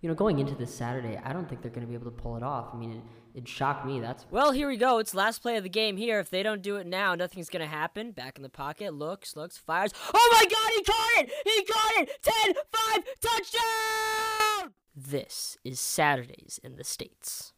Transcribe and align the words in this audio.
you 0.00 0.08
know, 0.08 0.14
going 0.14 0.38
into 0.38 0.54
this 0.54 0.72
Saturday, 0.72 1.20
I 1.24 1.32
don't 1.32 1.48
think 1.48 1.60
they're 1.60 1.72
going 1.72 1.84
to 1.84 1.88
be 1.88 1.94
able 1.94 2.10
to 2.10 2.16
pull 2.16 2.36
it 2.36 2.42
off. 2.42 2.68
I 2.72 2.76
mean, 2.76 2.92
it, 2.92 3.40
it 3.40 3.48
shocked 3.48 3.84
me. 3.84 3.98
That's 3.98 4.26
well. 4.30 4.52
Here 4.52 4.68
we 4.68 4.76
go. 4.76 4.98
It's 4.98 5.12
last 5.12 5.42
play 5.42 5.56
of 5.56 5.64
the 5.64 5.68
game. 5.68 5.96
Here, 5.96 6.20
if 6.20 6.30
they 6.30 6.44
don't 6.44 6.62
do 6.62 6.76
it 6.76 6.86
now, 6.86 7.16
nothing's 7.16 7.48
going 7.48 7.62
to 7.62 7.68
happen. 7.68 8.12
Back 8.12 8.36
in 8.36 8.42
the 8.42 8.48
pocket, 8.48 8.94
looks, 8.94 9.34
looks, 9.34 9.58
fires. 9.58 9.92
Oh 10.14 10.28
my 10.32 10.44
God! 10.48 10.70
He 10.76 10.84
caught 10.84 11.10
it! 11.16 11.30
He 11.44 11.64
caught 11.64 11.92
it! 11.96 12.22
10, 12.22 12.54
5, 12.94 13.04
touchdown! 13.20 14.72
This 14.94 15.56
is 15.64 15.80
Saturdays 15.80 16.60
in 16.62 16.76
the 16.76 16.84
States. 16.84 17.52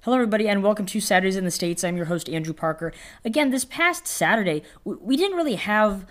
Hello, 0.00 0.16
everybody, 0.16 0.48
and 0.48 0.64
welcome 0.64 0.86
to 0.86 1.00
Saturdays 1.00 1.36
in 1.36 1.44
the 1.44 1.50
States. 1.52 1.84
I'm 1.84 1.96
your 1.96 2.06
host, 2.06 2.28
Andrew 2.28 2.54
Parker. 2.54 2.92
Again, 3.24 3.50
this 3.50 3.64
past 3.64 4.08
Saturday, 4.08 4.64
we 4.84 5.16
didn't 5.16 5.36
really 5.36 5.54
have 5.54 6.06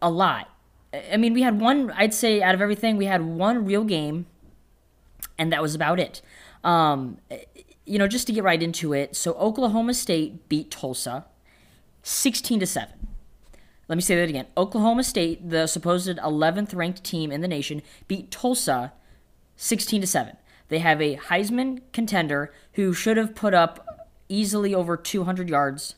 a 0.00 0.10
lot. 0.10 0.48
I 1.12 1.16
mean, 1.16 1.34
we 1.34 1.42
had 1.42 1.60
one, 1.60 1.90
I'd 1.90 2.14
say, 2.14 2.40
out 2.40 2.54
of 2.54 2.60
everything, 2.60 2.96
we 2.96 3.06
had 3.06 3.22
one 3.22 3.64
real 3.64 3.82
game 3.82 4.26
and 5.42 5.52
that 5.52 5.60
was 5.60 5.74
about 5.74 5.98
it. 5.98 6.22
Um, 6.62 7.18
you 7.84 7.98
know, 7.98 8.06
just 8.06 8.28
to 8.28 8.32
get 8.32 8.44
right 8.44 8.62
into 8.62 8.92
it, 8.92 9.16
so 9.16 9.32
Oklahoma 9.34 9.92
State 9.92 10.48
beat 10.48 10.70
Tulsa 10.70 11.26
16 12.04 12.60
to 12.60 12.66
7. 12.66 13.08
Let 13.88 13.96
me 13.96 14.02
say 14.02 14.14
that 14.14 14.28
again. 14.28 14.46
Oklahoma 14.56 15.02
State, 15.02 15.50
the 15.50 15.66
supposed 15.66 16.16
11th 16.16 16.76
ranked 16.76 17.02
team 17.02 17.32
in 17.32 17.40
the 17.40 17.48
nation, 17.48 17.82
beat 18.06 18.30
Tulsa 18.30 18.92
16 19.56 20.02
to 20.02 20.06
7. 20.06 20.36
They 20.68 20.78
have 20.78 21.02
a 21.02 21.16
Heisman 21.16 21.80
contender 21.92 22.54
who 22.74 22.92
should 22.92 23.16
have 23.16 23.34
put 23.34 23.52
up 23.52 24.08
easily 24.28 24.72
over 24.72 24.96
200 24.96 25.48
yards, 25.48 25.96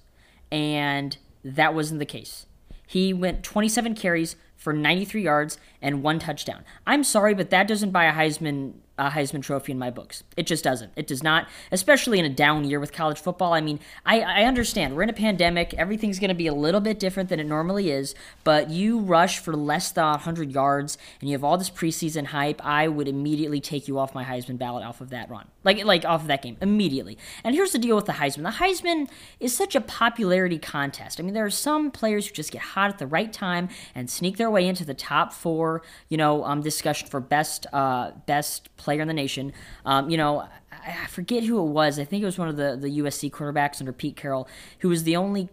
and 0.51 1.19
that 1.45 1.75
wasn't 1.75 2.01
the 2.01 2.07
case. 2.07 2.47
He 2.87 3.13
went 3.13 3.43
27 3.43 3.95
carries 3.95 4.37
for 4.65 4.73
93 4.73 5.23
yards 5.23 5.59
and 5.83 6.03
one 6.03 6.19
touchdown. 6.19 6.65
I'm 6.87 7.05
sorry, 7.05 7.35
but 7.35 7.51
that 7.51 7.69
doesn't 7.69 7.91
buy 7.91 8.07
a 8.07 8.13
Heisman 8.13 8.73
a 8.97 9.11
Heisman 9.11 9.43
Trophy 9.43 9.73
in 9.73 9.79
my 9.79 9.91
books. 9.91 10.23
It 10.37 10.47
just 10.47 10.63
doesn't. 10.63 10.93
It 10.95 11.09
does 11.09 11.23
not, 11.23 11.49
especially 11.73 12.21
in 12.21 12.25
a 12.25 12.31
down 12.31 12.65
year 12.65 12.79
with 12.79 12.93
college 12.93 13.19
football. 13.19 13.53
I 13.53 13.61
mean, 13.61 13.81
I, 14.07 14.21
I 14.21 14.45
understand 14.45 14.95
we're 14.95 15.03
in 15.03 15.11
a 15.11 15.15
pandemic. 15.15 15.75
Everything's 15.75 16.21
going 16.21 16.29
to 16.29 16.35
be 16.35 16.47
a 16.47 16.55
little 16.55 16.81
bit 16.81 17.01
different 17.01 17.29
than 17.29 17.41
it 17.41 17.47
normally 17.47 17.91
is, 17.91 18.15
but 18.45 18.71
you 18.71 19.01
rush 19.01 19.41
for 19.41 19.57
less 19.57 19.91
than 19.91 20.05
100 20.05 20.53
yards 20.53 20.97
and 21.21 21.29
you 21.29 21.35
have 21.35 21.43
all 21.43 21.59
this 21.59 21.71
preseason 21.71 22.27
hype. 22.27 22.65
I 22.65 22.87
would 22.87 23.09
immediately 23.09 23.61
take 23.61 23.89
you 23.89 23.99
off 23.99 24.15
my 24.15 24.25
Heisman 24.25 24.59
ballot 24.59 24.85
off 24.85 25.01
of 25.01 25.11
that 25.11 25.29
run, 25.29 25.49
like 25.65 25.85
like 25.85 26.05
off 26.05 26.23
of 26.23 26.27
that 26.29 26.43
game 26.43 26.57
immediately. 26.61 27.19
And 27.43 27.57
here's 27.57 27.73
the 27.73 27.79
deal 27.81 27.97
with 27.97 28.07
the 28.07 28.13
Heisman: 28.13 28.45
the 28.45 28.65
Heisman 28.65 29.09
is 29.41 29.57
such 29.57 29.75
a 29.75 29.81
popularity 29.81 30.59
contest. 30.59 31.19
I 31.19 31.25
mean, 31.25 31.35
there 31.35 31.45
are 31.45 31.51
some 31.51 31.91
players 31.91 32.29
who 32.29 32.35
just 32.35 32.53
get 32.53 32.63
hot 32.63 32.91
at 32.91 32.99
the 32.99 33.09
right 33.09 33.33
time 33.33 33.69
and 33.93 34.09
sneak 34.09 34.37
their 34.37 34.51
way 34.55 34.67
into 34.67 34.85
the 34.85 34.95
top 34.95 35.33
four, 35.33 35.83
you 36.09 36.17
know, 36.17 36.45
um, 36.45 36.63
discussion 36.63 37.09
for 37.09 37.21
best 37.21 37.67
uh, 37.73 38.13
best 38.27 38.75
player 38.77 39.03
in 39.03 39.09
the 39.09 39.15
nation. 39.15 39.53
Um, 39.85 40.09
you 40.09 40.17
know, 40.17 40.49
I 40.73 41.07
forget 41.09 41.45
who 41.45 41.59
it 41.61 41.71
was. 41.71 41.99
I 41.99 42.05
think 42.05 42.23
it 42.23 42.27
was 42.27 42.39
one 42.39 42.49
of 42.49 42.57
the, 42.57 42.77
the 42.81 42.99
USC 43.01 43.31
quarterbacks 43.31 43.81
under 43.81 43.93
Pete 43.93 44.17
Carroll, 44.17 44.49
who 44.79 44.89
was 44.89 45.05
the 45.05 45.17
only 45.17 45.49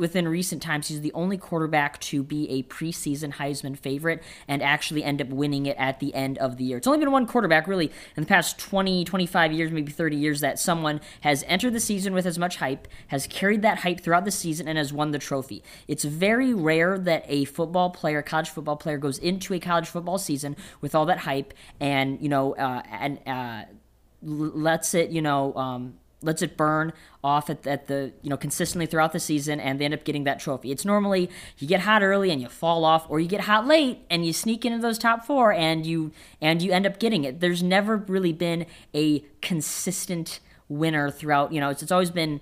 within 0.00 0.26
recent 0.26 0.62
times, 0.62 0.88
he's 0.88 1.02
the 1.02 1.12
only 1.12 1.36
quarterback 1.36 2.00
to 2.00 2.22
be 2.22 2.50
a 2.50 2.62
preseason 2.64 3.34
Heisman 3.34 3.78
favorite 3.78 4.22
and 4.48 4.62
actually 4.62 5.04
end 5.04 5.20
up 5.20 5.28
winning 5.28 5.66
it 5.66 5.76
at 5.76 6.00
the 6.00 6.12
end 6.14 6.38
of 6.38 6.56
the 6.56 6.64
year. 6.64 6.78
It's 6.78 6.86
only 6.86 6.98
been 6.98 7.12
one 7.12 7.26
quarterback, 7.26 7.68
really, 7.68 7.92
in 8.16 8.22
the 8.22 8.26
past 8.26 8.58
20, 8.58 9.04
25 9.04 9.52
years, 9.52 9.70
maybe 9.70 9.92
30 9.92 10.16
years, 10.16 10.40
that 10.40 10.58
someone 10.58 11.00
has 11.20 11.44
entered 11.46 11.74
the 11.74 11.80
season 11.80 12.14
with 12.14 12.26
as 12.26 12.38
much 12.38 12.56
hype, 12.56 12.88
has 13.08 13.26
carried 13.26 13.62
that 13.62 13.78
hype 13.78 14.00
throughout 14.00 14.24
the 14.24 14.30
season, 14.30 14.66
and 14.66 14.78
has 14.78 14.92
won 14.92 15.10
the 15.10 15.18
trophy. 15.18 15.62
It's 15.86 16.04
very 16.04 16.54
rare 16.54 16.98
that 16.98 17.24
a 17.28 17.44
football 17.44 17.90
player, 17.90 18.22
college 18.22 18.48
football 18.48 18.76
player, 18.76 18.98
goes 18.98 19.18
into 19.18 19.54
a 19.54 19.60
college 19.60 19.88
football 19.88 20.18
season 20.18 20.56
with 20.80 20.94
all 20.94 21.06
that 21.06 21.18
hype 21.18 21.54
and, 21.78 22.20
you 22.20 22.28
know, 22.28 22.54
uh, 22.54 22.82
and, 22.90 23.20
uh, 23.26 23.64
lets 24.22 24.94
it, 24.94 25.10
you 25.10 25.22
know, 25.22 25.54
um, 25.54 25.94
lets 26.22 26.42
it 26.42 26.56
burn 26.56 26.92
off 27.22 27.50
at, 27.50 27.66
at, 27.66 27.86
the 27.86 28.12
you 28.22 28.30
know 28.30 28.36
consistently 28.36 28.86
throughout 28.86 29.12
the 29.12 29.20
season 29.20 29.60
and 29.60 29.78
they 29.78 29.84
end 29.84 29.94
up 29.94 30.04
getting 30.04 30.24
that 30.24 30.38
trophy. 30.38 30.70
It's 30.70 30.84
normally 30.84 31.30
you 31.58 31.66
get 31.66 31.80
hot 31.80 32.02
early 32.02 32.30
and 32.30 32.40
you 32.40 32.48
fall 32.48 32.84
off 32.84 33.06
or 33.08 33.20
you 33.20 33.28
get 33.28 33.42
hot 33.42 33.66
late 33.66 33.98
and 34.10 34.24
you 34.24 34.32
sneak 34.32 34.64
into 34.64 34.78
those 34.78 34.98
top 34.98 35.24
four 35.24 35.52
and 35.52 35.86
you 35.86 36.12
and 36.40 36.62
you 36.62 36.72
end 36.72 36.86
up 36.86 36.98
getting 36.98 37.24
it. 37.24 37.40
There's 37.40 37.62
never 37.62 37.96
really 37.96 38.32
been 38.32 38.66
a 38.94 39.24
consistent 39.40 40.40
winner 40.68 41.10
throughout 41.10 41.52
you 41.52 41.60
know 41.60 41.68
it's, 41.68 41.82
it's 41.82 41.92
always 41.92 42.10
been 42.10 42.40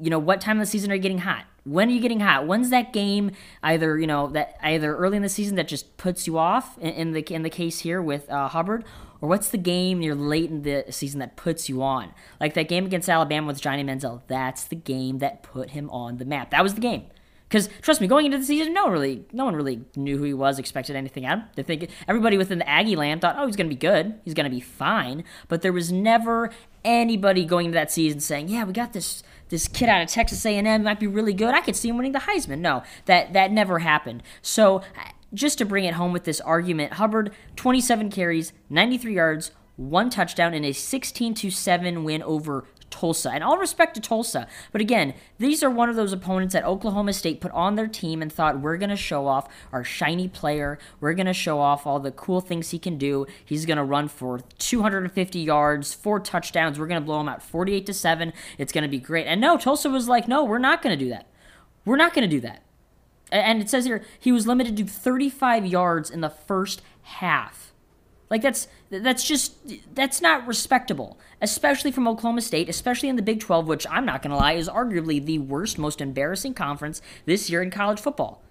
you 0.00 0.08
know 0.08 0.20
what 0.20 0.40
time 0.40 0.58
of 0.58 0.66
the 0.66 0.70
season 0.70 0.90
are 0.90 0.94
you 0.94 1.00
getting 1.00 1.18
hot 1.18 1.44
when 1.66 1.88
are 1.88 1.92
you 1.92 2.00
getting 2.00 2.20
hot 2.20 2.46
when's 2.46 2.70
that 2.70 2.92
game 2.92 3.30
either 3.62 3.98
you 3.98 4.06
know 4.06 4.28
that 4.28 4.56
either 4.62 4.96
early 4.96 5.16
in 5.16 5.22
the 5.22 5.28
season 5.28 5.56
that 5.56 5.66
just 5.66 5.96
puts 5.96 6.26
you 6.26 6.38
off 6.38 6.78
in, 6.78 6.90
in 6.90 7.12
the 7.12 7.34
in 7.34 7.42
the 7.42 7.50
case 7.50 7.80
here 7.80 8.00
with 8.00 8.30
uh, 8.30 8.48
hubbard 8.48 8.84
or 9.20 9.28
what's 9.28 9.48
the 9.48 9.58
game 9.58 9.98
near 9.98 10.14
late 10.14 10.50
in 10.50 10.62
the 10.62 10.84
season 10.90 11.20
that 11.20 11.36
puts 11.36 11.68
you 11.68 11.82
on? 11.82 12.12
Like 12.40 12.54
that 12.54 12.68
game 12.68 12.86
against 12.86 13.08
Alabama 13.08 13.46
with 13.46 13.60
Johnny 13.60 13.82
Manziel. 13.82 14.22
That's 14.26 14.64
the 14.64 14.76
game 14.76 15.18
that 15.18 15.42
put 15.42 15.70
him 15.70 15.88
on 15.90 16.18
the 16.18 16.24
map. 16.24 16.50
That 16.50 16.62
was 16.62 16.74
the 16.74 16.80
game. 16.80 17.06
Because 17.48 17.68
trust 17.80 18.00
me, 18.00 18.08
going 18.08 18.26
into 18.26 18.38
the 18.38 18.44
season, 18.44 18.74
no 18.74 18.84
one 18.84 18.92
really, 18.92 19.24
no 19.32 19.44
one 19.44 19.54
really 19.54 19.84
knew 19.94 20.18
who 20.18 20.24
he 20.24 20.34
was, 20.34 20.58
expected 20.58 20.96
anything 20.96 21.24
out 21.24 21.38
of 21.38 21.44
him. 21.44 21.48
They 21.54 21.62
think 21.62 21.90
everybody 22.08 22.36
within 22.36 22.58
the 22.58 22.68
Aggie 22.68 22.96
land 22.96 23.20
thought, 23.20 23.36
oh, 23.38 23.46
he's 23.46 23.54
going 23.54 23.68
to 23.68 23.74
be 23.74 23.78
good, 23.78 24.18
he's 24.24 24.34
going 24.34 24.50
to 24.50 24.54
be 24.54 24.60
fine. 24.60 25.22
But 25.46 25.62
there 25.62 25.72
was 25.72 25.92
never 25.92 26.50
anybody 26.84 27.44
going 27.44 27.66
into 27.66 27.76
that 27.76 27.92
season 27.92 28.18
saying, 28.18 28.48
yeah, 28.48 28.64
we 28.64 28.72
got 28.72 28.92
this 28.92 29.22
this 29.48 29.68
kid 29.68 29.88
out 29.88 30.02
of 30.02 30.08
Texas 30.08 30.44
A&M 30.44 30.82
might 30.82 31.00
be 31.00 31.06
really 31.06 31.34
good. 31.34 31.54
I 31.54 31.60
could 31.60 31.76
see 31.76 31.88
him 31.88 31.96
winning 31.96 32.12
the 32.12 32.20
Heisman. 32.20 32.58
No, 32.58 32.82
that 33.06 33.32
that 33.32 33.52
never 33.52 33.80
happened. 33.80 34.22
So 34.42 34.78
uh, 34.78 35.10
just 35.34 35.58
to 35.58 35.64
bring 35.64 35.84
it 35.84 35.94
home 35.94 36.12
with 36.12 36.24
this 36.24 36.40
argument, 36.40 36.94
Hubbard 36.94 37.32
27 37.56 38.10
carries, 38.10 38.52
93 38.70 39.14
yards, 39.14 39.50
one 39.76 40.10
touchdown 40.10 40.54
in 40.54 40.64
a 40.64 40.72
16 40.72 41.34
to 41.34 41.50
7 41.50 42.04
win 42.04 42.22
over 42.22 42.64
Tulsa. 42.96 43.30
And 43.30 43.44
all 43.44 43.58
respect 43.58 43.94
to 43.94 44.00
Tulsa, 44.00 44.46
but 44.72 44.80
again, 44.80 45.14
these 45.38 45.62
are 45.62 45.68
one 45.68 45.90
of 45.90 45.96
those 45.96 46.12
opponents 46.12 46.54
that 46.54 46.64
Oklahoma 46.64 47.12
State 47.12 47.40
put 47.40 47.52
on 47.52 47.74
their 47.74 47.86
team 47.86 48.22
and 48.22 48.32
thought 48.32 48.60
we're 48.60 48.78
going 48.78 48.90
to 48.90 48.96
show 48.96 49.26
off 49.26 49.48
our 49.72 49.84
shiny 49.84 50.28
player. 50.28 50.78
We're 51.00 51.12
going 51.12 51.26
to 51.26 51.34
show 51.34 51.60
off 51.60 51.86
all 51.86 52.00
the 52.00 52.10
cool 52.10 52.40
things 52.40 52.70
he 52.70 52.78
can 52.78 52.96
do. 52.96 53.26
He's 53.44 53.66
going 53.66 53.76
to 53.76 53.84
run 53.84 54.08
for 54.08 54.40
250 54.58 55.38
yards, 55.38 55.92
four 55.92 56.20
touchdowns. 56.20 56.78
We're 56.78 56.86
going 56.86 57.00
to 57.00 57.04
blow 57.04 57.20
him 57.20 57.28
out 57.28 57.42
48 57.42 57.84
to 57.86 57.92
7. 57.92 58.32
It's 58.56 58.72
going 58.72 58.82
to 58.82 58.88
be 58.88 58.98
great. 58.98 59.26
And 59.26 59.40
no, 59.40 59.58
Tulsa 59.58 59.90
was 59.90 60.08
like, 60.08 60.26
"No, 60.26 60.42
we're 60.44 60.58
not 60.58 60.80
going 60.80 60.98
to 60.98 61.04
do 61.04 61.10
that. 61.10 61.26
We're 61.84 61.96
not 61.96 62.14
going 62.14 62.28
to 62.28 62.34
do 62.34 62.40
that." 62.40 62.62
And 63.30 63.60
it 63.60 63.68
says 63.68 63.84
here 63.84 64.04
he 64.18 64.32
was 64.32 64.46
limited 64.46 64.76
to 64.78 64.84
35 64.84 65.66
yards 65.66 66.10
in 66.10 66.20
the 66.22 66.30
first 66.30 66.80
half. 67.02 67.72
Like 68.28 68.42
that's 68.42 68.66
that's 68.90 69.24
just 69.24 69.54
that's 69.94 70.20
not 70.20 70.46
respectable, 70.46 71.18
especially 71.40 71.92
from 71.92 72.08
Oklahoma 72.08 72.40
State, 72.40 72.68
especially 72.68 73.08
in 73.08 73.16
the 73.16 73.22
Big 73.22 73.40
12, 73.40 73.68
which 73.68 73.86
I'm 73.88 74.04
not 74.04 74.22
going 74.22 74.30
to 74.30 74.36
lie 74.36 74.54
is 74.54 74.68
arguably 74.68 75.24
the 75.24 75.38
worst, 75.38 75.78
most 75.78 76.00
embarrassing 76.00 76.54
conference 76.54 77.00
this 77.24 77.48
year 77.48 77.62
in 77.62 77.70
college 77.70 78.00
football. 78.00 78.42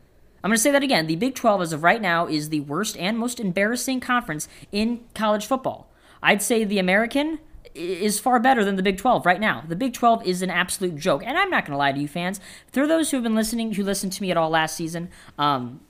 I'm 0.43 0.49
going 0.49 0.57
to 0.57 0.61
say 0.61 0.71
that 0.71 0.83
again. 0.83 1.07
The 1.07 1.15
Big 1.15 1.35
12 1.35 1.61
as 1.61 1.73
of 1.73 1.83
right 1.83 2.01
now 2.01 2.27
is 2.27 2.49
the 2.49 2.59
worst 2.61 2.95
and 2.97 3.17
most 3.17 3.39
embarrassing 3.39 3.99
conference 3.99 4.47
in 4.71 5.01
college 5.13 5.45
football. 5.45 5.91
I'd 6.21 6.41
say 6.41 6.63
the 6.63 6.79
American 6.79 7.39
is 7.73 8.19
far 8.19 8.39
better 8.39 8.63
than 8.63 8.77
the 8.77 8.83
Big 8.83 8.97
12 8.97 9.25
right 9.25 9.39
now. 9.39 9.63
The 9.67 9.75
Big 9.75 9.93
12 9.93 10.25
is 10.25 10.41
an 10.41 10.49
absolute 10.49 10.95
joke. 10.95 11.23
And 11.25 11.37
I'm 11.37 11.49
not 11.49 11.65
going 11.65 11.73
to 11.73 11.77
lie 11.77 11.91
to 11.91 11.99
you 11.99 12.07
fans. 12.07 12.39
For 12.71 12.87
those 12.87 13.11
who 13.11 13.17
have 13.17 13.23
been 13.23 13.35
listening, 13.35 13.73
who 13.73 13.83
listened 13.83 14.13
to 14.13 14.21
me 14.21 14.31
at 14.31 14.37
all 14.37 14.49
last 14.49 14.75
season, 14.77 15.09
um, 15.37 15.81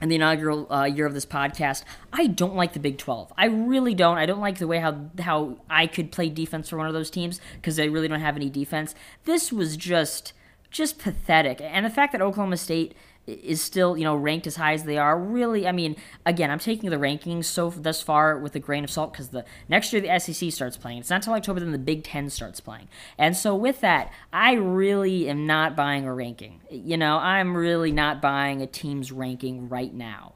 in 0.00 0.08
the 0.08 0.16
inaugural 0.16 0.72
uh, 0.72 0.84
year 0.84 1.06
of 1.06 1.14
this 1.14 1.26
podcast, 1.26 1.84
I 2.12 2.26
don't 2.26 2.54
like 2.54 2.72
the 2.72 2.80
Big 2.80 2.98
12. 2.98 3.32
I 3.36 3.46
really 3.46 3.94
don't. 3.94 4.18
I 4.18 4.26
don't 4.26 4.40
like 4.40 4.58
the 4.58 4.66
way 4.66 4.78
how 4.78 5.10
how 5.20 5.58
I 5.68 5.86
could 5.86 6.10
play 6.10 6.28
defense 6.28 6.68
for 6.68 6.78
one 6.78 6.86
of 6.86 6.94
those 6.94 7.10
teams 7.10 7.40
because 7.56 7.76
they 7.76 7.88
really 7.88 8.08
don't 8.08 8.20
have 8.20 8.36
any 8.36 8.48
defense. 8.48 8.94
This 9.24 9.52
was 9.52 9.76
just 9.76 10.32
just 10.70 10.98
pathetic. 10.98 11.60
And 11.60 11.84
the 11.84 11.90
fact 11.90 12.12
that 12.12 12.22
Oklahoma 12.22 12.56
State 12.56 12.94
is 13.26 13.60
still 13.60 13.96
you 13.96 14.04
know 14.04 14.16
ranked 14.16 14.46
as 14.46 14.56
high 14.56 14.72
as 14.72 14.84
they 14.84 14.98
are 14.98 15.18
really 15.18 15.66
i 15.66 15.72
mean 15.72 15.94
again 16.26 16.50
i'm 16.50 16.58
taking 16.58 16.90
the 16.90 16.96
rankings 16.96 17.44
so 17.44 17.70
thus 17.70 18.02
far 18.02 18.38
with 18.38 18.54
a 18.56 18.58
grain 18.58 18.82
of 18.82 18.90
salt 18.90 19.12
because 19.12 19.28
the 19.28 19.44
next 19.68 19.92
year 19.92 20.02
the 20.02 20.18
sec 20.18 20.50
starts 20.52 20.76
playing. 20.76 20.98
It's 20.98 21.10
not 21.10 21.16
until 21.16 21.34
october 21.34 21.60
then 21.60 21.72
the 21.72 21.78
big 21.78 22.02
ten 22.02 22.30
starts 22.30 22.60
playing. 22.60 22.88
And 23.18 23.36
so 23.36 23.54
with 23.54 23.80
that 23.82 24.12
i 24.32 24.54
really 24.54 25.28
am 25.28 25.46
not 25.46 25.76
buying 25.76 26.04
a 26.06 26.14
ranking. 26.14 26.60
You 26.70 26.96
know 26.96 27.18
i'm 27.18 27.56
really 27.56 27.92
not 27.92 28.20
buying 28.20 28.62
a 28.62 28.66
team's 28.66 29.12
ranking 29.12 29.68
right 29.68 29.92
now 29.92 30.34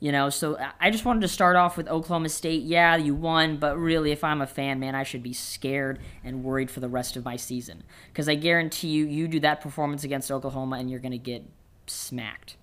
you 0.00 0.10
know 0.10 0.28
so 0.30 0.58
i 0.80 0.90
just 0.90 1.04
wanted 1.04 1.20
to 1.20 1.28
start 1.28 1.56
off 1.56 1.76
with 1.76 1.86
oklahoma 1.88 2.28
state 2.28 2.62
yeah 2.62 2.96
you 2.96 3.14
won 3.14 3.56
but 3.58 3.78
really 3.78 4.10
if 4.10 4.24
i'm 4.24 4.40
a 4.40 4.46
fan 4.46 4.80
man 4.80 4.94
i 4.94 5.02
should 5.02 5.22
be 5.22 5.32
scared 5.32 6.00
and 6.24 6.42
worried 6.42 6.70
for 6.70 6.80
the 6.80 6.88
rest 6.88 7.16
of 7.16 7.24
my 7.24 7.36
season 7.36 7.82
because 8.08 8.28
i 8.28 8.34
guarantee 8.34 8.88
you 8.88 9.04
you 9.04 9.28
do 9.28 9.38
that 9.38 9.60
performance 9.60 10.02
against 10.02 10.30
oklahoma 10.30 10.76
and 10.76 10.90
you're 10.90 11.00
going 11.00 11.12
to 11.12 11.18
get 11.18 11.44
smacked. 11.90 12.56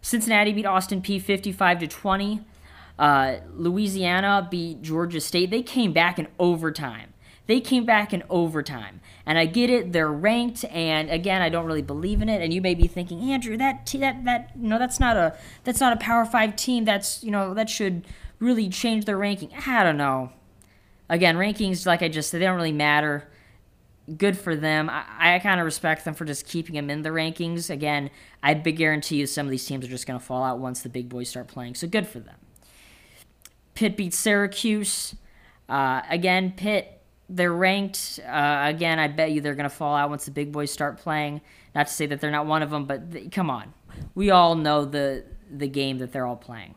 Cincinnati 0.00 0.52
beat 0.52 0.66
Austin 0.66 1.02
Peay 1.02 1.20
55 1.20 1.80
to 1.80 1.86
20. 1.86 2.40
Uh, 2.98 3.36
Louisiana 3.54 4.46
beat 4.50 4.82
Georgia 4.82 5.20
State. 5.20 5.50
They 5.50 5.62
came 5.62 5.92
back 5.92 6.18
in 6.18 6.28
overtime. 6.38 7.09
They 7.50 7.60
came 7.60 7.84
back 7.84 8.14
in 8.14 8.22
overtime. 8.30 9.00
And 9.26 9.36
I 9.36 9.46
get 9.46 9.70
it, 9.70 9.92
they're 9.92 10.12
ranked, 10.12 10.64
and 10.66 11.10
again, 11.10 11.42
I 11.42 11.48
don't 11.48 11.66
really 11.66 11.82
believe 11.82 12.22
in 12.22 12.28
it. 12.28 12.40
And 12.40 12.54
you 12.54 12.60
may 12.60 12.76
be 12.76 12.86
thinking, 12.86 13.28
Andrew, 13.32 13.56
that 13.56 13.86
t- 13.86 13.98
that 13.98 14.24
that 14.24 14.56
know, 14.56 14.78
that's 14.78 15.00
not 15.00 15.16
a 15.16 15.36
that's 15.64 15.80
not 15.80 15.92
a 15.92 15.96
Power 15.96 16.24
Five 16.24 16.54
team. 16.54 16.84
That's 16.84 17.24
you 17.24 17.32
know 17.32 17.52
that 17.54 17.68
should 17.68 18.06
really 18.38 18.68
change 18.68 19.04
their 19.04 19.18
ranking. 19.18 19.50
I 19.66 19.82
don't 19.82 19.96
know. 19.96 20.30
again, 21.08 21.34
rankings, 21.34 21.86
like 21.86 22.02
I 22.02 22.08
just 22.08 22.30
said, 22.30 22.40
they 22.40 22.44
don't 22.44 22.54
really 22.54 22.70
matter. 22.70 23.28
Good 24.16 24.38
for 24.38 24.54
them. 24.54 24.88
I, 24.88 25.34
I 25.34 25.38
kind 25.40 25.58
of 25.58 25.64
respect 25.64 26.04
them 26.04 26.14
for 26.14 26.24
just 26.24 26.46
keeping 26.46 26.76
them 26.76 26.88
in 26.88 27.02
the 27.02 27.10
rankings. 27.10 27.68
Again, 27.68 28.10
I 28.44 28.54
guarantee 28.54 29.16
you 29.16 29.26
some 29.26 29.44
of 29.44 29.50
these 29.50 29.66
teams 29.66 29.84
are 29.84 29.88
just 29.88 30.06
going 30.06 30.20
to 30.20 30.24
fall 30.24 30.44
out 30.44 30.60
once 30.60 30.82
the 30.82 30.88
big 30.88 31.08
boys 31.08 31.28
start 31.28 31.48
playing. 31.48 31.74
So 31.74 31.88
good 31.88 32.06
for 32.06 32.20
them. 32.20 32.36
Pitt 33.74 33.96
beats 33.96 34.16
Syracuse. 34.16 35.16
Uh, 35.68 36.02
again, 36.08 36.52
Pitt, 36.56 36.99
they're 37.30 37.52
ranked. 37.52 38.20
Uh, 38.26 38.62
again, 38.64 38.98
I 38.98 39.08
bet 39.08 39.30
you 39.30 39.40
they're 39.40 39.54
going 39.54 39.68
to 39.68 39.74
fall 39.74 39.94
out 39.94 40.10
once 40.10 40.24
the 40.24 40.30
big 40.30 40.52
boys 40.52 40.70
start 40.70 40.98
playing. 40.98 41.40
Not 41.74 41.86
to 41.86 41.92
say 41.92 42.06
that 42.06 42.20
they're 42.20 42.30
not 42.30 42.46
one 42.46 42.62
of 42.62 42.70
them, 42.70 42.84
but 42.84 43.30
come 43.30 43.48
on. 43.48 43.72
We 44.14 44.30
all 44.30 44.56
know 44.56 44.84
the 44.84 45.24
the 45.50 45.68
game 45.68 45.98
that 45.98 46.12
they're 46.12 46.26
all 46.26 46.36
playing. 46.36 46.74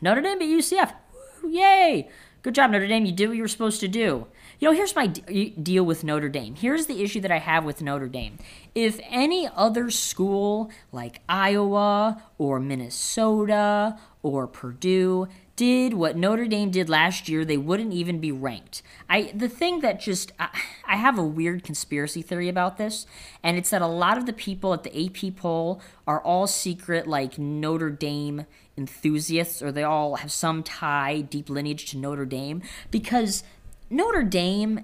Notre 0.00 0.20
Dame 0.20 0.38
beat 0.38 0.58
UCF. 0.58 0.94
Woo, 1.42 1.50
yay! 1.50 2.08
Good 2.42 2.54
job, 2.54 2.70
Notre 2.70 2.88
Dame. 2.88 3.04
You 3.04 3.12
did 3.12 3.28
what 3.28 3.36
you 3.36 3.42
were 3.42 3.48
supposed 3.48 3.80
to 3.80 3.88
do. 3.88 4.26
You 4.58 4.68
know, 4.68 4.72
here's 4.72 4.96
my 4.96 5.06
deal 5.06 5.84
with 5.84 6.04
Notre 6.04 6.28
Dame. 6.28 6.54
Here's 6.54 6.86
the 6.86 7.02
issue 7.02 7.20
that 7.20 7.30
I 7.30 7.38
have 7.38 7.64
with 7.64 7.82
Notre 7.82 8.08
Dame. 8.08 8.38
If 8.74 9.00
any 9.08 9.48
other 9.54 9.90
school 9.90 10.70
like 10.90 11.20
Iowa 11.28 12.22
or 12.38 12.58
Minnesota 12.60 13.98
or 14.22 14.46
Purdue 14.46 15.28
did 15.62 15.94
what 15.94 16.16
Notre 16.16 16.48
Dame 16.48 16.72
did 16.72 16.88
last 16.88 17.28
year, 17.28 17.44
they 17.44 17.56
wouldn't 17.56 17.92
even 17.92 18.18
be 18.18 18.32
ranked. 18.32 18.82
I 19.08 19.30
the 19.32 19.48
thing 19.48 19.78
that 19.78 20.00
just 20.00 20.32
I, 20.36 20.48
I, 20.84 20.96
have 20.96 21.20
a 21.20 21.24
weird 21.24 21.62
conspiracy 21.62 22.20
theory 22.20 22.48
about 22.48 22.78
this, 22.78 23.06
and 23.44 23.56
it's 23.56 23.70
that 23.70 23.80
a 23.80 23.86
lot 23.86 24.18
of 24.18 24.26
the 24.26 24.32
people 24.32 24.74
at 24.74 24.82
the 24.82 25.06
AP 25.06 25.36
poll 25.36 25.80
are 26.04 26.20
all 26.20 26.48
secret 26.48 27.06
like 27.06 27.38
Notre 27.38 27.90
Dame 27.90 28.44
enthusiasts, 28.76 29.62
or 29.62 29.70
they 29.70 29.84
all 29.84 30.16
have 30.16 30.32
some 30.32 30.64
tie, 30.64 31.20
deep 31.20 31.48
lineage 31.48 31.88
to 31.92 31.96
Notre 31.96 32.26
Dame, 32.26 32.60
because 32.90 33.44
Notre 33.88 34.24
Dame 34.24 34.80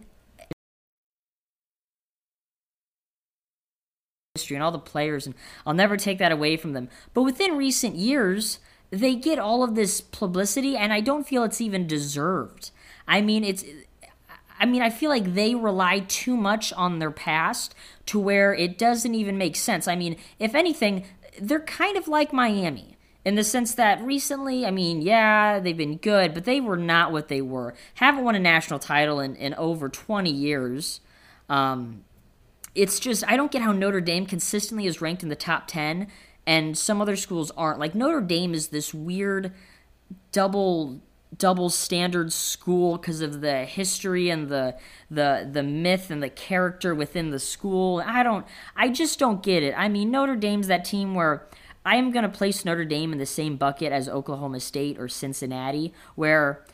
history 4.36 4.54
and 4.54 4.62
all 4.62 4.70
the 4.70 4.78
players 4.78 5.26
and 5.26 5.34
I'll 5.66 5.74
never 5.74 5.96
take 5.96 6.18
that 6.18 6.30
away 6.30 6.56
from 6.56 6.72
them. 6.72 6.88
But 7.14 7.22
within 7.22 7.56
recent 7.56 7.96
years, 7.96 8.60
they 8.90 9.14
get 9.14 9.38
all 9.38 9.62
of 9.62 9.74
this 9.74 10.00
publicity 10.00 10.76
and 10.76 10.92
I 10.92 11.00
don't 11.00 11.26
feel 11.26 11.44
it's 11.44 11.60
even 11.60 11.86
deserved. 11.86 12.70
I 13.06 13.20
mean, 13.20 13.44
it's 13.44 13.64
I 14.60 14.66
mean, 14.66 14.82
I 14.82 14.90
feel 14.90 15.10
like 15.10 15.34
they 15.34 15.54
rely 15.54 16.00
too 16.00 16.36
much 16.36 16.72
on 16.72 16.98
their 16.98 17.12
past 17.12 17.74
to 18.06 18.18
where 18.18 18.52
it 18.52 18.76
doesn't 18.76 19.14
even 19.14 19.38
make 19.38 19.54
sense. 19.54 19.86
I 19.86 19.94
mean, 19.94 20.16
if 20.38 20.54
anything, 20.54 21.04
they're 21.40 21.60
kind 21.60 21.96
of 21.96 22.08
like 22.08 22.32
Miami 22.32 22.96
in 23.24 23.34
the 23.34 23.44
sense 23.44 23.74
that 23.74 24.02
recently, 24.02 24.66
I 24.66 24.70
mean, 24.70 25.02
yeah, 25.02 25.60
they've 25.60 25.76
been 25.76 25.98
good, 25.98 26.34
but 26.34 26.44
they 26.44 26.60
were 26.60 26.76
not 26.76 27.12
what 27.12 27.28
they 27.28 27.40
were. 27.40 27.74
Haven't 27.94 28.24
won 28.24 28.34
a 28.34 28.40
national 28.40 28.78
title 28.78 29.20
in, 29.20 29.36
in 29.36 29.54
over 29.54 29.88
20 29.88 30.30
years. 30.30 31.00
Um, 31.48 32.04
it's 32.74 32.98
just, 32.98 33.24
I 33.28 33.36
don't 33.36 33.52
get 33.52 33.62
how 33.62 33.72
Notre 33.72 34.00
Dame 34.00 34.26
consistently 34.26 34.86
is 34.86 35.00
ranked 35.00 35.22
in 35.22 35.28
the 35.28 35.36
top 35.36 35.66
10 35.66 36.08
and 36.48 36.78
some 36.78 37.02
other 37.02 37.14
schools 37.14 37.52
aren't. 37.58 37.78
Like 37.78 37.94
Notre 37.94 38.22
Dame 38.22 38.54
is 38.54 38.68
this 38.68 38.94
weird 38.94 39.52
double 40.32 41.02
double 41.36 41.68
standard 41.68 42.32
school 42.32 42.96
because 42.96 43.20
of 43.20 43.42
the 43.42 43.66
history 43.66 44.30
and 44.30 44.48
the 44.48 44.74
the 45.10 45.46
the 45.52 45.62
myth 45.62 46.10
and 46.10 46.22
the 46.22 46.30
character 46.30 46.94
within 46.94 47.28
the 47.28 47.38
school. 47.38 48.02
I 48.04 48.22
don't 48.22 48.46
I 48.74 48.88
just 48.88 49.18
don't 49.18 49.42
get 49.42 49.62
it. 49.62 49.74
I 49.76 49.90
mean 49.90 50.10
Notre 50.10 50.36
Dame's 50.36 50.68
that 50.68 50.86
team 50.86 51.14
where 51.14 51.46
I 51.84 51.96
am 51.96 52.10
going 52.12 52.22
to 52.22 52.30
place 52.30 52.64
Notre 52.64 52.86
Dame 52.86 53.12
in 53.12 53.18
the 53.18 53.26
same 53.26 53.58
bucket 53.58 53.92
as 53.92 54.08
Oklahoma 54.08 54.60
State 54.60 54.98
or 54.98 55.06
Cincinnati 55.06 55.92
where 56.14 56.64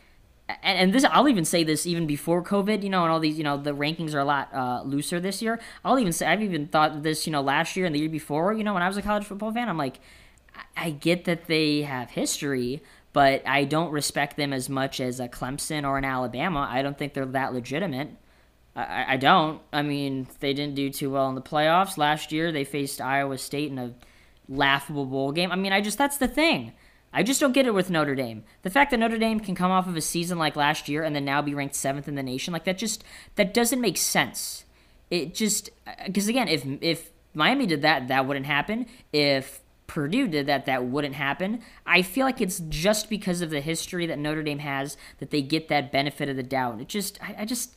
and, 0.63 0.93
this 0.93 1.05
I'll 1.05 1.29
even 1.29 1.45
say 1.45 1.65
this 1.65 1.87
even 1.87 2.07
before 2.07 2.43
COVID, 2.43 2.83
you 2.83 2.91
know, 2.91 3.03
and 3.03 3.11
all 3.11 3.21
these, 3.21 3.39
you 3.39 3.45
know, 3.45 3.57
the 3.57 3.75
rankings 3.75 4.15
are 4.15 4.21
a 4.21 4.25
lot 4.25 4.53
uh, 4.53 4.83
looser 4.85 5.19
this 5.19 5.41
year. 5.41 5.61
I'll 5.85 5.99
even 5.99 6.13
say 6.13 6.27
I've 6.27 6.43
even 6.43 6.67
thought 6.67 7.03
this, 7.03 7.27
you 7.27 7.33
know, 7.33 7.41
last 7.41 7.77
year 7.77 7.87
and 7.87 7.95
the 7.95 8.01
year 8.01 8.11
before, 8.11 8.53
you 8.53 8.63
know, 8.63 8.75
when 8.75 8.83
I 8.83 8.89
was 8.89 8.97
a 8.97 9.03
college 9.03 9.25
football 9.25 9.53
fan, 9.53 9.69
I'm 9.69 9.79
like, 9.79 10.01
I, 10.55 10.87
I 10.87 10.91
get 10.91 11.25
that 11.25 11.47
they 11.47 11.83
have 11.83 12.11
history, 12.11 12.83
but 13.15 13.43
I 13.47 13.65
don't 13.65 13.91
respect 13.91 14.37
them 14.37 14.53
as 14.53 14.69
much 14.69 15.01
as 15.01 15.19
a 15.19 15.29
Clemson 15.29 15.89
or 15.89 15.97
an 15.97 16.05
Alabama. 16.05 16.69
I 16.71 16.83
don't 16.83 16.99
think 16.99 17.15
they're 17.15 17.25
that 17.27 17.55
legitimate. 17.55 18.11
I, 18.77 19.15
I 19.15 19.17
don't. 19.17 19.63
I 19.73 19.83
mean, 19.83 20.27
they 20.41 20.53
didn't 20.53 20.75
do 20.75 20.91
too 20.91 21.11
well 21.11 21.29
in 21.31 21.37
the 21.37 21.43
playoffs 21.43 21.97
last 21.97 22.33
year. 22.33 22.53
They 22.53 22.65
faced 22.65 23.01
Iowa 23.01 23.39
State 23.39 23.71
in 23.71 23.79
a 23.79 23.95
laughable 24.47 25.07
bowl 25.07 25.33
game. 25.33 25.53
I 25.53 25.57
mean, 25.57 25.73
I 25.73 25.81
just 25.81 25.97
that's 25.97 26.19
the 26.19 26.29
thing. 26.29 26.73
I 27.15 27.23
just 27.23 27.41
don't 27.41 27.53
get 27.53 27.67
it 27.67 27.73
with 27.75 27.91
Notre 27.91 28.15
Dame. 28.15 28.43
The 28.63 28.71
fact 28.71 28.91
that 28.91 28.99
Notre 28.99 29.19
Dame 29.19 29.41
can 29.41 29.55
come 29.55 29.71
off 29.71 29.87
of 29.87 29.97
a 29.97 30.01
season 30.01 30.37
like 30.37 30.57
last 30.57 30.89
year 30.89 31.05
and 31.05 31.15
then 31.15 31.25
now 31.25 31.41
be 31.41 31.55
ranked 31.55 31.77
seventh 31.77 32.09
in 32.09 32.17
the 32.17 32.23
nation, 32.23 32.53
like 32.53 32.65
that 32.65 32.77
just 32.77 33.05
that 33.37 33.55
doesn't 33.55 33.81
make 33.81 33.97
sense. 33.97 34.65
It 35.11 35.35
just 35.35 35.71
uh, 35.87 35.93
because 36.07 36.29
again, 36.29 36.49
if 36.49 36.65
if 36.83 37.11
Miami 37.33 37.67
did 37.67 37.83
that, 37.83 38.09
that 38.09 38.27
wouldn't 38.27 38.47
happen. 38.47 38.87
If 39.13 39.61
Purdue 39.87 40.29
did 40.29 40.47
that, 40.47 40.67
that 40.67 40.87
wouldn't 40.87 41.15
happen. 41.15 41.61
I 41.87 42.03
feel 42.03 42.25
like 42.25 42.41
it's 42.41 42.61
just 42.69 43.11
because 43.11 43.43
of 43.43 43.51
the 43.51 43.61
history 43.61 44.07
that 44.07 44.19
Notre 44.19 44.43
Dame 44.43 44.61
has 44.61 44.97
that 45.19 45.31
they 45.31 45.43
get 45.43 45.69
that 45.69 45.93
benefit 45.93 46.29
of 46.29 46.37
the 46.37 46.43
doubt. 46.43 46.81
It 46.81 46.89
just, 46.89 47.23
I, 47.23 47.37
I 47.41 47.45
just, 47.45 47.77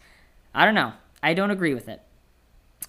I 0.54 0.66
don't 0.66 0.76
know. 0.76 0.94
I 1.22 1.34
don't 1.34 1.52
agree 1.52 1.74
with 1.74 1.90
it. 1.90 2.02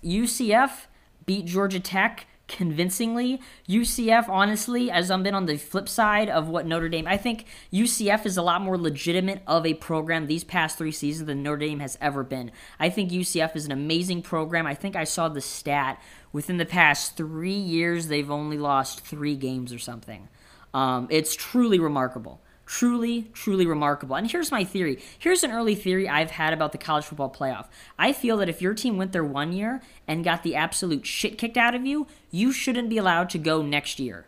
UCF 0.04 0.86
beat 1.26 1.46
Georgia 1.46 1.80
Tech 1.80 2.26
convincingly. 2.48 3.40
UCF, 3.68 4.28
honestly, 4.28 4.90
as 4.90 5.10
I've 5.10 5.22
been 5.22 5.34
on 5.34 5.46
the 5.46 5.56
flip 5.56 5.88
side 5.88 6.28
of 6.28 6.48
what 6.48 6.66
Notre 6.66 6.88
Dame, 6.88 7.06
I 7.06 7.16
think 7.16 7.44
UCF 7.72 8.26
is 8.26 8.36
a 8.36 8.42
lot 8.42 8.62
more 8.62 8.76
legitimate 8.76 9.42
of 9.46 9.64
a 9.64 9.74
program 9.74 10.26
these 10.26 10.44
past 10.44 10.78
three 10.78 10.92
seasons 10.92 11.26
than 11.26 11.42
Notre 11.42 11.58
Dame 11.58 11.80
has 11.80 11.96
ever 12.00 12.24
been. 12.24 12.50
I 12.80 12.90
think 12.90 13.12
UCF 13.12 13.54
is 13.54 13.66
an 13.66 13.72
amazing 13.72 14.22
program. 14.22 14.66
I 14.66 14.74
think 14.74 14.96
I 14.96 15.04
saw 15.04 15.28
the 15.28 15.40
stat 15.40 16.02
within 16.32 16.56
the 16.56 16.66
past 16.66 17.16
three 17.16 17.52
years, 17.52 18.08
they've 18.08 18.30
only 18.30 18.58
lost 18.58 19.00
three 19.00 19.36
games 19.36 19.72
or 19.72 19.78
something. 19.78 20.28
Um, 20.74 21.08
it's 21.10 21.34
truly 21.34 21.78
remarkable. 21.78 22.42
Truly, 22.68 23.30
truly 23.32 23.64
remarkable. 23.64 24.14
And 24.14 24.30
here's 24.30 24.50
my 24.50 24.62
theory. 24.62 24.98
Here's 25.18 25.42
an 25.42 25.50
early 25.50 25.74
theory 25.74 26.06
I've 26.06 26.32
had 26.32 26.52
about 26.52 26.72
the 26.72 26.78
college 26.78 27.06
football 27.06 27.30
playoff. 27.30 27.64
I 27.98 28.12
feel 28.12 28.36
that 28.36 28.50
if 28.50 28.60
your 28.60 28.74
team 28.74 28.98
went 28.98 29.12
there 29.12 29.24
one 29.24 29.54
year 29.54 29.80
and 30.06 30.22
got 30.22 30.42
the 30.42 30.54
absolute 30.54 31.06
shit 31.06 31.38
kicked 31.38 31.56
out 31.56 31.74
of 31.74 31.86
you, 31.86 32.06
you 32.30 32.52
shouldn't 32.52 32.90
be 32.90 32.98
allowed 32.98 33.30
to 33.30 33.38
go 33.38 33.62
next 33.62 33.98
year. 33.98 34.26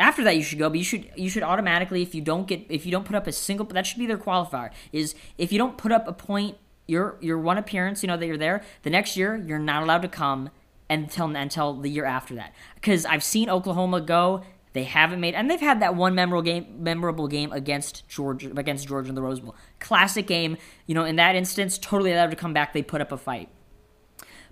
After 0.00 0.24
that, 0.24 0.36
you 0.36 0.42
should 0.42 0.58
go, 0.58 0.68
but 0.68 0.78
you 0.78 0.84
should 0.84 1.12
you 1.14 1.30
should 1.30 1.44
automatically 1.44 2.02
if 2.02 2.12
you 2.12 2.22
don't 2.22 2.48
get 2.48 2.66
if 2.68 2.84
you 2.84 2.90
don't 2.90 3.04
put 3.04 3.14
up 3.14 3.28
a 3.28 3.32
single 3.32 3.64
that 3.66 3.86
should 3.86 3.98
be 3.98 4.06
their 4.06 4.18
qualifier 4.18 4.70
is 4.92 5.14
if 5.38 5.52
you 5.52 5.58
don't 5.58 5.78
put 5.78 5.92
up 5.92 6.08
a 6.08 6.12
point 6.12 6.56
your 6.88 7.18
your 7.20 7.38
one 7.38 7.56
appearance 7.56 8.02
you 8.02 8.08
know 8.08 8.16
that 8.16 8.26
you're 8.26 8.38
there 8.38 8.64
the 8.82 8.90
next 8.90 9.16
year 9.16 9.36
you're 9.36 9.58
not 9.58 9.82
allowed 9.82 10.02
to 10.02 10.08
come 10.08 10.50
until 10.88 11.36
until 11.36 11.74
the 11.74 11.90
year 11.90 12.06
after 12.06 12.34
that 12.34 12.52
because 12.76 13.04
I've 13.04 13.22
seen 13.22 13.50
Oklahoma 13.50 14.00
go 14.00 14.42
they 14.72 14.84
haven't 14.84 15.20
made, 15.20 15.34
and 15.34 15.50
they've 15.50 15.60
had 15.60 15.80
that 15.80 15.96
one 15.96 16.14
memorable 16.14 16.42
game, 16.42 16.82
memorable 16.82 17.26
game 17.26 17.50
against 17.52 18.08
Georgia, 18.08 18.52
against 18.56 18.86
Georgia 18.86 19.08
in 19.08 19.14
the 19.14 19.22
Rose 19.22 19.40
Bowl. 19.40 19.56
Classic 19.80 20.26
game. 20.26 20.56
You 20.86 20.94
know, 20.94 21.04
in 21.04 21.16
that 21.16 21.34
instance, 21.34 21.76
totally 21.78 22.12
allowed 22.12 22.30
to 22.30 22.36
come 22.36 22.52
back. 22.52 22.72
They 22.72 22.82
put 22.82 23.00
up 23.00 23.10
a 23.10 23.16
fight. 23.16 23.48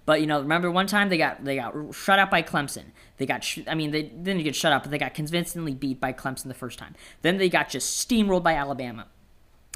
But 0.07 0.21
you 0.21 0.27
know, 0.27 0.41
remember 0.41 0.71
one 0.71 0.87
time 0.87 1.09
they 1.09 1.19
got 1.19 1.45
they 1.45 1.57
got 1.57 1.75
shut 1.93 2.19
out 2.19 2.31
by 2.31 2.43
Clemson. 2.43 2.85
They 3.19 3.27
got, 3.27 3.45
sh- 3.45 3.61
I 3.67 3.75
mean, 3.75 3.91
they 3.91 4.03
didn't 4.03 4.43
get 4.43 4.57
shut 4.57 4.73
out, 4.73 4.83
but 4.83 4.91
they 4.91 4.99
got 4.99 5.13
convincingly 5.13 5.75
beat 5.75 6.01
by 6.01 6.13
Clemson 6.13 6.45
the 6.45 6.55
first 6.55 6.79
time. 6.79 6.95
Then 7.23 7.37
they 7.37 7.49
got 7.49 7.69
just 7.69 8.09
steamrolled 8.09 8.43
by 8.43 8.55
Alabama. 8.55 9.07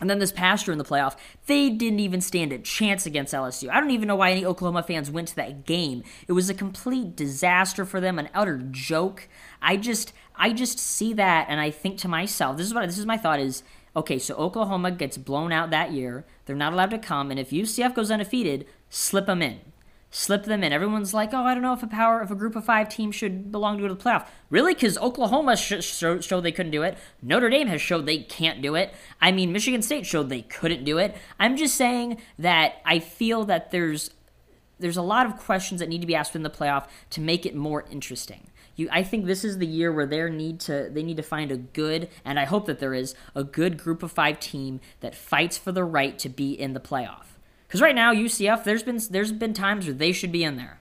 And 0.02 0.11
then 0.11 0.18
this 0.18 0.32
past 0.32 0.66
year 0.66 0.73
in 0.73 0.78
the 0.78 0.85
playoff, 0.85 1.14
they 1.47 1.71
didn't 1.71 2.00
even 2.00 2.21
stand 2.21 2.52
a 2.52 2.59
chance 2.59 3.06
against 3.06 3.32
LSU. 3.32 3.71
I 3.71 3.78
don't 3.78 3.92
even 3.92 4.09
know 4.09 4.16
why 4.16 4.32
any 4.32 4.44
Oklahoma 4.44 4.82
fans 4.82 5.12
went 5.12 5.28
to 5.28 5.37
that 5.37 5.64
game. 5.64 6.02
It 6.26 6.32
was 6.32 6.50
a 6.50 6.54
complete 6.54 7.14
disaster 7.14 7.85
for 7.85 8.00
them, 8.00 8.18
an 8.18 8.28
utter 8.35 8.59
joke. 8.73 9.28
I 9.62 9.76
just 9.76 10.12
I 10.35 10.54
just 10.54 10.80
see 10.80 11.12
that 11.12 11.47
and 11.49 11.61
I 11.61 11.71
think 11.71 11.99
to 11.99 12.09
myself, 12.09 12.56
this 12.56 12.66
is 12.66 12.75
what 12.75 12.85
this 12.85 12.99
is 12.99 13.06
my 13.06 13.16
thought 13.16 13.38
is 13.38 13.62
okay, 13.94 14.18
so 14.18 14.35
Oklahoma 14.35 14.90
gets 14.90 15.16
blown 15.16 15.52
out 15.52 15.71
that 15.71 15.92
year. 15.92 16.26
They're 16.47 16.56
not 16.56 16.73
allowed 16.73 16.90
to 16.90 16.99
come, 16.99 17.30
and 17.30 17.38
if 17.38 17.50
UCF 17.50 17.94
goes 17.94 18.11
undefeated, 18.11 18.66
slip 18.90 19.26
them 19.26 19.40
in. 19.40 19.61
Slip 20.14 20.45
them 20.45 20.62
in. 20.62 20.75
Everyone's 20.75 21.14
like, 21.14 21.33
oh, 21.33 21.42
I 21.42 21.54
don't 21.54 21.62
know 21.62 21.73
if 21.73 21.83
a 21.83 21.87
power, 21.87 22.21
if 22.21 22.31
a 22.31 22.35
group 22.35 22.54
of 22.54 22.66
five 22.66 22.90
team 22.90 23.12
should 23.12 23.50
belong 23.50 23.78
to 23.78 23.88
the 23.88 23.97
playoff. 23.97 24.26
Really? 24.50 24.75
Because 24.75 24.99
Oklahoma 24.99 25.57
sh- 25.57 25.83
sh- 25.83 26.21
showed 26.21 26.42
they 26.42 26.52
couldn't 26.52 26.71
do 26.71 26.83
it. 26.83 26.99
Notre 27.23 27.49
Dame 27.49 27.69
has 27.69 27.81
showed 27.81 28.04
they 28.04 28.19
can't 28.19 28.61
do 28.61 28.75
it. 28.75 28.92
I 29.23 29.33
mean, 29.33 29.52
Michigan 29.52 29.81
State 29.81 30.04
showed 30.04 30.28
they 30.28 30.42
couldn't 30.42 30.85
do 30.85 30.99
it. 30.99 31.16
I'm 31.40 31.57
just 31.57 31.76
saying 31.76 32.19
that 32.38 32.75
I 32.85 32.99
feel 32.99 33.45
that 33.45 33.71
there's 33.71 34.11
there's 34.78 34.99
a 34.99 35.02
lot 35.02 35.25
of 35.25 35.38
questions 35.38 35.81
that 35.81 35.88
need 35.88 36.02
to 36.02 36.07
be 36.07 36.14
asked 36.14 36.37
in 36.37 36.42
the 36.42 36.50
playoff 36.50 36.88
to 37.11 37.21
make 37.23 37.47
it 37.47 37.54
more 37.54 37.87
interesting. 37.90 38.49
You, 38.76 38.88
I 38.92 39.02
think 39.02 39.25
this 39.25 39.45
is 39.45 39.59
the 39.59 39.66
year 39.66 39.92
where 39.92 40.07
they 40.07 40.28
need 40.28 40.61
to 40.61 40.90
they 40.92 41.02
need 41.02 41.16
to 41.16 41.23
find 41.23 41.50
a 41.50 41.57
good, 41.57 42.11
and 42.23 42.38
I 42.38 42.45
hope 42.45 42.66
that 42.66 42.81
there 42.81 42.92
is 42.92 43.14
a 43.35 43.45
good 43.45 43.78
group 43.78 44.02
of 44.02 44.12
five 44.12 44.40
team 44.40 44.81
that 45.00 45.14
fights 45.14 45.57
for 45.57 45.73
the 45.73 45.85
right 45.85 46.19
to 46.19 46.28
be 46.28 46.52
in 46.52 46.75
the 46.75 46.81
playoff. 46.81 47.32
Because 47.73 47.81
right 47.81 47.95
now 47.95 48.12
UCF, 48.12 48.64
there's 48.64 48.83
been 48.83 49.00
there's 49.09 49.33
been 49.33 49.55
times 49.55 49.87
where 49.87 49.95
they 49.95 50.12
should 50.12 50.31
be 50.31 50.45
in 50.45 50.57
there. 50.57 50.79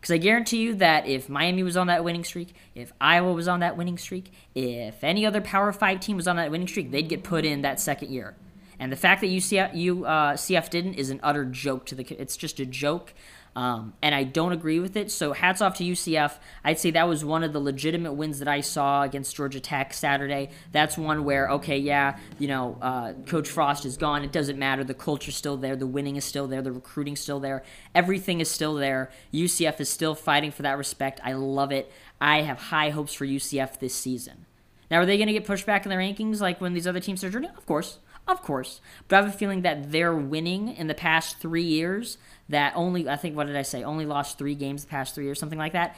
Because 0.00 0.10
I 0.10 0.16
guarantee 0.16 0.62
you 0.62 0.74
that 0.76 1.06
if 1.06 1.28
Miami 1.28 1.62
was 1.62 1.76
on 1.76 1.88
that 1.88 2.02
winning 2.02 2.24
streak, 2.24 2.54
if 2.74 2.94
Iowa 2.98 3.34
was 3.34 3.46
on 3.46 3.60
that 3.60 3.76
winning 3.76 3.98
streak, 3.98 4.32
if 4.54 5.04
any 5.04 5.26
other 5.26 5.42
Power 5.42 5.70
Five 5.70 6.00
team 6.00 6.16
was 6.16 6.26
on 6.26 6.36
that 6.36 6.50
winning 6.50 6.66
streak, 6.66 6.92
they'd 6.92 7.10
get 7.10 7.24
put 7.24 7.44
in 7.44 7.60
that 7.60 7.78
second 7.78 8.10
year. 8.10 8.36
And 8.78 8.90
the 8.90 8.96
fact 8.96 9.20
that 9.20 9.26
UCF, 9.26 9.76
you, 9.76 10.06
uh, 10.06 10.38
didn't 10.70 10.94
is 10.94 11.10
an 11.10 11.20
utter 11.22 11.44
joke 11.44 11.84
to 11.84 11.94
the. 11.94 12.04
It's 12.18 12.38
just 12.38 12.58
a 12.58 12.64
joke. 12.64 13.12
Um, 13.56 13.94
and 14.00 14.14
I 14.14 14.22
don't 14.22 14.52
agree 14.52 14.78
with 14.78 14.96
it. 14.96 15.10
So 15.10 15.32
hats 15.32 15.60
off 15.60 15.76
to 15.78 15.84
UCF. 15.84 16.38
I'd 16.62 16.78
say 16.78 16.92
that 16.92 17.08
was 17.08 17.24
one 17.24 17.42
of 17.42 17.52
the 17.52 17.60
legitimate 17.60 18.12
wins 18.12 18.38
that 18.38 18.48
I 18.48 18.60
saw 18.60 19.02
against 19.02 19.34
Georgia 19.34 19.58
Tech 19.58 19.92
Saturday. 19.92 20.50
That's 20.72 20.96
one 20.96 21.24
where 21.24 21.50
okay, 21.50 21.78
yeah, 21.78 22.18
you 22.38 22.46
know, 22.46 22.78
uh, 22.80 23.14
Coach 23.26 23.48
Frost 23.48 23.84
is 23.84 23.96
gone. 23.96 24.22
It 24.22 24.32
doesn't 24.32 24.58
matter. 24.58 24.84
The 24.84 24.94
culture's 24.94 25.36
still 25.36 25.56
there. 25.56 25.74
The 25.74 25.86
winning 25.86 26.16
is 26.16 26.24
still 26.24 26.46
there. 26.46 26.62
The 26.62 26.72
recruiting's 26.72 27.20
still 27.20 27.40
there. 27.40 27.64
Everything 27.94 28.40
is 28.40 28.50
still 28.50 28.74
there. 28.74 29.10
UCF 29.34 29.80
is 29.80 29.88
still 29.88 30.14
fighting 30.14 30.52
for 30.52 30.62
that 30.62 30.78
respect. 30.78 31.20
I 31.24 31.32
love 31.32 31.72
it. 31.72 31.90
I 32.20 32.42
have 32.42 32.58
high 32.58 32.90
hopes 32.90 33.14
for 33.14 33.26
UCF 33.26 33.78
this 33.80 33.94
season. 33.94 34.46
Now, 34.90 34.98
are 34.98 35.06
they 35.06 35.16
going 35.16 35.28
to 35.28 35.32
get 35.32 35.44
pushed 35.44 35.66
back 35.66 35.84
in 35.84 35.90
the 35.90 35.96
rankings 35.96 36.40
like 36.40 36.60
when 36.60 36.74
these 36.74 36.86
other 36.86 37.00
teams 37.00 37.22
are 37.22 37.30
journeying? 37.30 37.54
Of 37.56 37.66
course. 37.66 37.98
Of 38.26 38.42
course. 38.42 38.80
But 39.08 39.16
I 39.16 39.22
have 39.22 39.34
a 39.34 39.36
feeling 39.36 39.62
that 39.62 39.90
they're 39.90 40.14
winning 40.14 40.68
in 40.68 40.86
the 40.86 40.94
past 40.94 41.38
three 41.38 41.64
years 41.64 42.18
that 42.50 42.74
only, 42.76 43.08
I 43.08 43.16
think, 43.16 43.36
what 43.36 43.46
did 43.46 43.56
I 43.56 43.62
say? 43.62 43.82
Only 43.82 44.06
lost 44.06 44.38
three 44.38 44.54
games 44.54 44.84
the 44.84 44.90
past 44.90 45.14
three 45.14 45.28
or 45.28 45.34
something 45.34 45.58
like 45.58 45.72
that. 45.72 45.96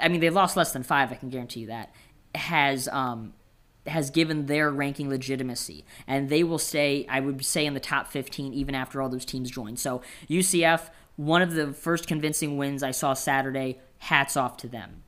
I 0.00 0.08
mean, 0.08 0.20
they've 0.20 0.34
lost 0.34 0.56
less 0.56 0.72
than 0.72 0.82
five, 0.82 1.12
I 1.12 1.14
can 1.14 1.28
guarantee 1.28 1.60
you 1.60 1.66
that. 1.68 1.92
Has, 2.34 2.88
um, 2.88 3.34
has 3.86 4.10
given 4.10 4.46
their 4.46 4.70
ranking 4.70 5.08
legitimacy. 5.08 5.84
And 6.06 6.28
they 6.28 6.42
will 6.42 6.58
stay, 6.58 7.06
I 7.08 7.20
would 7.20 7.44
say, 7.44 7.66
in 7.66 7.74
the 7.74 7.80
top 7.80 8.08
15 8.08 8.52
even 8.54 8.74
after 8.74 9.02
all 9.02 9.08
those 9.08 9.24
teams 9.24 9.50
join. 9.50 9.76
So, 9.76 10.02
UCF, 10.28 10.90
one 11.16 11.42
of 11.42 11.54
the 11.54 11.72
first 11.72 12.06
convincing 12.06 12.56
wins 12.56 12.82
I 12.82 12.90
saw 12.90 13.14
Saturday. 13.14 13.78
Hats 13.98 14.36
off 14.36 14.56
to 14.58 14.68
them. 14.68 15.02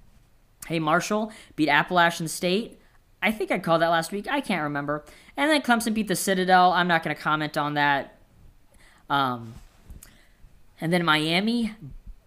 Hey, 0.67 0.79
Marshall 0.79 1.33
beat 1.57 1.69
Appalachian 1.69 2.29
State. 2.29 2.81
I 3.21 3.33
think 3.33 3.51
I 3.51 3.59
called 3.59 3.83
that 3.83 3.89
last 3.89 4.13
week. 4.13 4.29
I 4.29 4.41
can't 4.41 4.63
remember. 4.63 5.05
And 5.37 5.51
then 5.51 5.63
Clemson 5.63 5.95
beat 5.95 6.09
the 6.09 6.17
Citadel. 6.17 6.73
I'm 6.73 6.87
not 6.87 7.03
going 7.03 7.15
to 7.17 7.21
comment 7.21 7.57
on 7.57 7.75
that. 7.75 8.19
Um, 9.09 9.55
and 10.85 10.93
then 10.93 11.03
Miami 11.03 11.73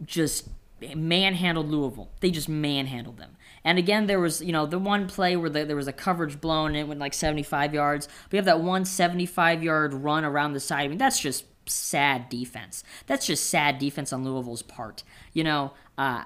just 0.03 0.49
manhandled 0.95 1.69
Louisville. 1.69 2.09
They 2.21 2.31
just 2.31 2.49
manhandled 2.49 3.17
them. 3.17 3.37
And 3.63 3.77
again, 3.77 4.07
there 4.07 4.19
was, 4.19 4.41
you 4.41 4.51
know, 4.51 4.65
the 4.65 4.79
one 4.79 5.07
play 5.07 5.35
where 5.35 5.51
the, 5.51 5.63
there 5.63 5.75
was 5.75 5.87
a 5.87 5.93
coverage 5.93 6.41
blown 6.41 6.69
and 6.69 6.77
it 6.77 6.87
went 6.87 6.99
like 6.99 7.13
75 7.13 7.75
yards. 7.75 8.09
We 8.31 8.37
have 8.37 8.45
that 8.45 8.61
one 8.61 8.83
75 8.83 9.63
yard 9.63 9.93
run 9.93 10.25
around 10.25 10.53
the 10.53 10.59
side. 10.59 10.85
I 10.85 10.87
mean, 10.87 10.97
that's 10.97 11.19
just 11.19 11.45
sad 11.69 12.29
defense. 12.29 12.83
That's 13.05 13.27
just 13.27 13.47
sad 13.47 13.77
defense 13.77 14.11
on 14.11 14.23
Louisville's 14.23 14.63
part. 14.63 15.03
You 15.33 15.43
know, 15.43 15.73
uh, 15.95 16.23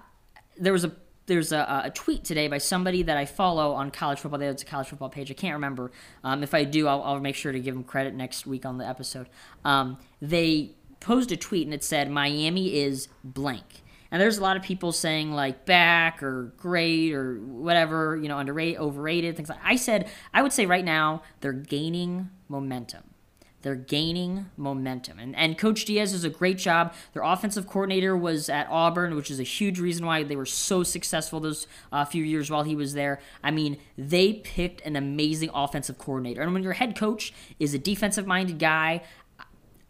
there 0.57 0.71
was 0.71 0.85
a 0.85 0.93
there's 1.25 1.51
a, 1.51 1.83
a, 1.85 1.91
tweet 1.91 2.23
today 2.23 2.47
by 2.47 2.57
somebody 2.57 3.03
that 3.03 3.15
I 3.15 3.25
follow 3.25 3.73
on 3.73 3.91
college 3.91 4.19
football. 4.19 4.39
Have 4.39 4.59
a 4.59 4.65
college 4.65 4.87
football 4.87 5.07
page. 5.09 5.31
I 5.31 5.33
can't 5.33 5.53
remember. 5.53 5.91
Um, 6.23 6.43
if 6.43 6.53
I 6.53 6.63
do, 6.63 6.87
I'll, 6.87 7.01
I'll, 7.03 7.19
make 7.19 7.35
sure 7.35 7.51
to 7.51 7.59
give 7.59 7.73
them 7.73 7.83
credit 7.83 8.13
next 8.15 8.45
week 8.45 8.65
on 8.65 8.77
the 8.77 8.87
episode. 8.87 9.29
Um, 9.63 9.97
they 10.21 10.71
posed 11.01 11.31
a 11.31 11.37
tweet 11.37 11.67
and 11.67 11.73
it 11.73 11.83
said 11.83 12.09
Miami 12.09 12.79
is 12.79 13.09
blank. 13.23 13.83
And 14.11 14.21
there's 14.21 14.37
a 14.37 14.41
lot 14.41 14.57
of 14.57 14.63
people 14.63 14.91
saying 14.91 15.33
like 15.33 15.65
back 15.65 16.21
or 16.21 16.53
great 16.57 17.13
or 17.13 17.35
whatever, 17.39 18.17
you 18.17 18.27
know, 18.27 18.37
underrated, 18.37 18.79
overrated, 18.79 19.35
things 19.35 19.49
like. 19.49 19.59
I 19.63 19.75
said 19.75 20.09
I 20.33 20.41
would 20.41 20.53
say 20.53 20.65
right 20.65 20.85
now 20.85 21.23
they're 21.39 21.53
gaining 21.53 22.29
momentum. 22.47 23.03
They're 23.61 23.75
gaining 23.75 24.47
momentum. 24.57 25.19
And, 25.19 25.35
and 25.35 25.57
Coach 25.57 25.85
Diaz 25.85 26.13
does 26.13 26.23
a 26.23 26.29
great 26.29 26.57
job. 26.57 26.93
Their 27.13 27.21
offensive 27.23 27.67
coordinator 27.67 28.17
was 28.17 28.49
at 28.49 28.67
Auburn, 28.69 29.15
which 29.15 29.29
is 29.29 29.39
a 29.39 29.43
huge 29.43 29.79
reason 29.79 30.05
why 30.05 30.23
they 30.23 30.35
were 30.35 30.45
so 30.45 30.83
successful 30.83 31.39
those 31.39 31.67
uh, 31.91 32.03
few 32.05 32.23
years 32.23 32.49
while 32.49 32.63
he 32.63 32.75
was 32.75 32.93
there. 32.93 33.19
I 33.43 33.51
mean, 33.51 33.77
they 33.97 34.33
picked 34.33 34.81
an 34.81 34.95
amazing 34.95 35.51
offensive 35.53 35.97
coordinator. 35.97 36.41
And 36.41 36.53
when 36.53 36.63
your 36.63 36.73
head 36.73 36.95
coach 36.95 37.33
is 37.59 37.73
a 37.73 37.79
defensive 37.79 38.25
minded 38.25 38.57
guy, 38.57 39.03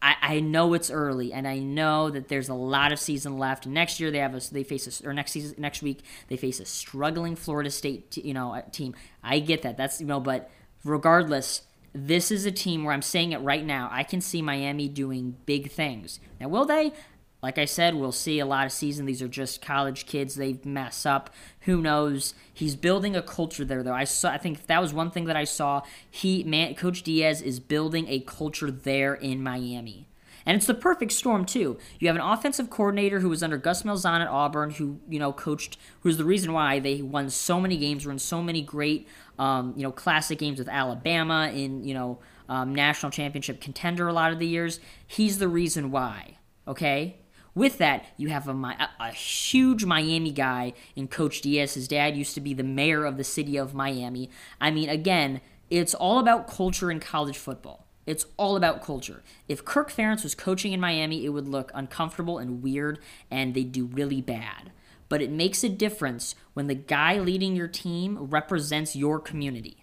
I, 0.01 0.15
I 0.21 0.39
know 0.39 0.73
it's 0.73 0.89
early, 0.89 1.31
and 1.31 1.47
I 1.47 1.59
know 1.59 2.09
that 2.09 2.27
there's 2.27 2.49
a 2.49 2.53
lot 2.53 2.91
of 2.91 2.99
season 2.99 3.37
left. 3.37 3.67
Next 3.67 3.99
year 3.99 4.11
they 4.11 4.17
have 4.17 4.33
a 4.33 4.41
they 4.51 4.63
face 4.63 5.01
a, 5.01 5.07
or 5.07 5.13
next 5.13 5.31
season 5.31 5.55
next 5.59 5.81
week 5.81 6.03
they 6.27 6.37
face 6.37 6.59
a 6.59 6.65
struggling 6.65 7.35
Florida 7.35 7.69
State 7.69 8.17
you 8.17 8.33
know 8.33 8.55
uh, 8.55 8.61
team. 8.71 8.95
I 9.23 9.39
get 9.39 9.61
that. 9.61 9.77
That's 9.77 10.01
you 10.01 10.07
know, 10.07 10.19
but 10.19 10.49
regardless, 10.83 11.61
this 11.93 12.31
is 12.31 12.45
a 12.45 12.51
team 12.51 12.83
where 12.83 12.93
I'm 12.93 13.01
saying 13.01 13.33
it 13.33 13.39
right 13.39 13.65
now. 13.65 13.89
I 13.91 14.03
can 14.03 14.21
see 14.21 14.41
Miami 14.41 14.87
doing 14.87 15.35
big 15.45 15.71
things. 15.71 16.19
Now, 16.39 16.47
will 16.47 16.65
they? 16.65 16.93
Like 17.41 17.57
I 17.57 17.65
said, 17.65 17.95
we'll 17.95 18.11
see 18.11 18.39
a 18.39 18.45
lot 18.45 18.67
of 18.67 18.71
season. 18.71 19.05
These 19.05 19.21
are 19.21 19.27
just 19.27 19.61
college 19.61 20.05
kids. 20.05 20.35
They 20.35 20.59
mess 20.63 21.05
up. 21.05 21.31
Who 21.61 21.81
knows? 21.81 22.35
He's 22.53 22.75
building 22.75 23.15
a 23.15 23.21
culture 23.21 23.65
there, 23.65 23.81
though. 23.81 23.93
I 23.93 24.03
saw. 24.03 24.29
I 24.29 24.37
think 24.37 24.67
that 24.67 24.81
was 24.81 24.93
one 24.93 25.09
thing 25.09 25.25
that 25.25 25.35
I 25.35 25.45
saw. 25.45 25.81
He, 26.09 26.43
man, 26.43 26.75
Coach 26.75 27.01
Diaz 27.01 27.41
is 27.41 27.59
building 27.59 28.07
a 28.07 28.19
culture 28.19 28.69
there 28.69 29.15
in 29.15 29.41
Miami. 29.41 30.07
And 30.45 30.57
it's 30.57 30.65
the 30.65 30.73
perfect 30.73 31.11
storm 31.11 31.45
too. 31.45 31.77
You 31.99 32.07
have 32.07 32.15
an 32.15 32.21
offensive 32.21 32.69
coordinator 32.69 33.19
who 33.19 33.29
was 33.29 33.43
under 33.43 33.57
Gus 33.57 33.83
Malzahn 33.83 34.21
at 34.21 34.27
Auburn, 34.27 34.71
who 34.71 34.99
you 35.07 35.19
know 35.19 35.33
coached, 35.33 35.77
who's 36.01 36.17
the 36.17 36.25
reason 36.25 36.53
why 36.53 36.79
they 36.79 37.01
won 37.01 37.29
so 37.29 37.59
many 37.59 37.77
games, 37.77 38.05
were 38.05 38.11
in 38.11 38.19
so 38.19 38.41
many 38.41 38.61
great, 38.61 39.07
um, 39.37 39.73
you 39.75 39.83
know, 39.83 39.91
classic 39.91 40.39
games 40.39 40.59
with 40.59 40.67
Alabama 40.67 41.51
in 41.53 41.83
you 41.83 41.93
know 41.93 42.19
um, 42.49 42.73
national 42.73 43.11
championship 43.11 43.61
contender 43.61 44.07
a 44.07 44.13
lot 44.13 44.31
of 44.31 44.39
the 44.39 44.47
years. 44.47 44.79
He's 45.05 45.39
the 45.39 45.47
reason 45.47 45.91
why. 45.91 46.37
Okay. 46.67 47.17
With 47.53 47.79
that, 47.79 48.05
you 48.15 48.29
have 48.29 48.47
a, 48.47 48.89
a, 48.99 49.11
huge 49.11 49.83
Miami 49.83 50.31
guy 50.31 50.73
in 50.95 51.09
Coach 51.09 51.41
Diaz. 51.41 51.73
His 51.73 51.87
dad 51.87 52.15
used 52.15 52.33
to 52.35 52.41
be 52.41 52.53
the 52.53 52.63
mayor 52.63 53.03
of 53.03 53.17
the 53.17 53.25
city 53.25 53.57
of 53.57 53.73
Miami. 53.73 54.29
I 54.61 54.71
mean, 54.71 54.87
again, 54.87 55.41
it's 55.69 55.93
all 55.93 56.19
about 56.19 56.47
culture 56.47 56.89
in 56.89 57.01
college 57.01 57.37
football. 57.37 57.85
It's 58.05 58.25
all 58.37 58.55
about 58.55 58.81
culture. 58.81 59.21
If 59.49 59.65
Kirk 59.65 59.91
Ferentz 59.91 60.23
was 60.23 60.33
coaching 60.33 60.71
in 60.71 60.79
Miami, 60.79 61.25
it 61.25 61.29
would 61.29 61.47
look 61.47 61.71
uncomfortable 61.73 62.39
and 62.39 62.63
weird, 62.63 62.99
and 63.29 63.53
they'd 63.53 63.71
do 63.71 63.85
really 63.85 64.21
bad. 64.21 64.71
But 65.09 65.21
it 65.21 65.29
makes 65.29 65.63
a 65.63 65.69
difference 65.69 66.35
when 66.53 66.67
the 66.67 66.75
guy 66.75 67.19
leading 67.19 67.55
your 67.55 67.67
team 67.67 68.17
represents 68.17 68.95
your 68.95 69.19
community. 69.19 69.80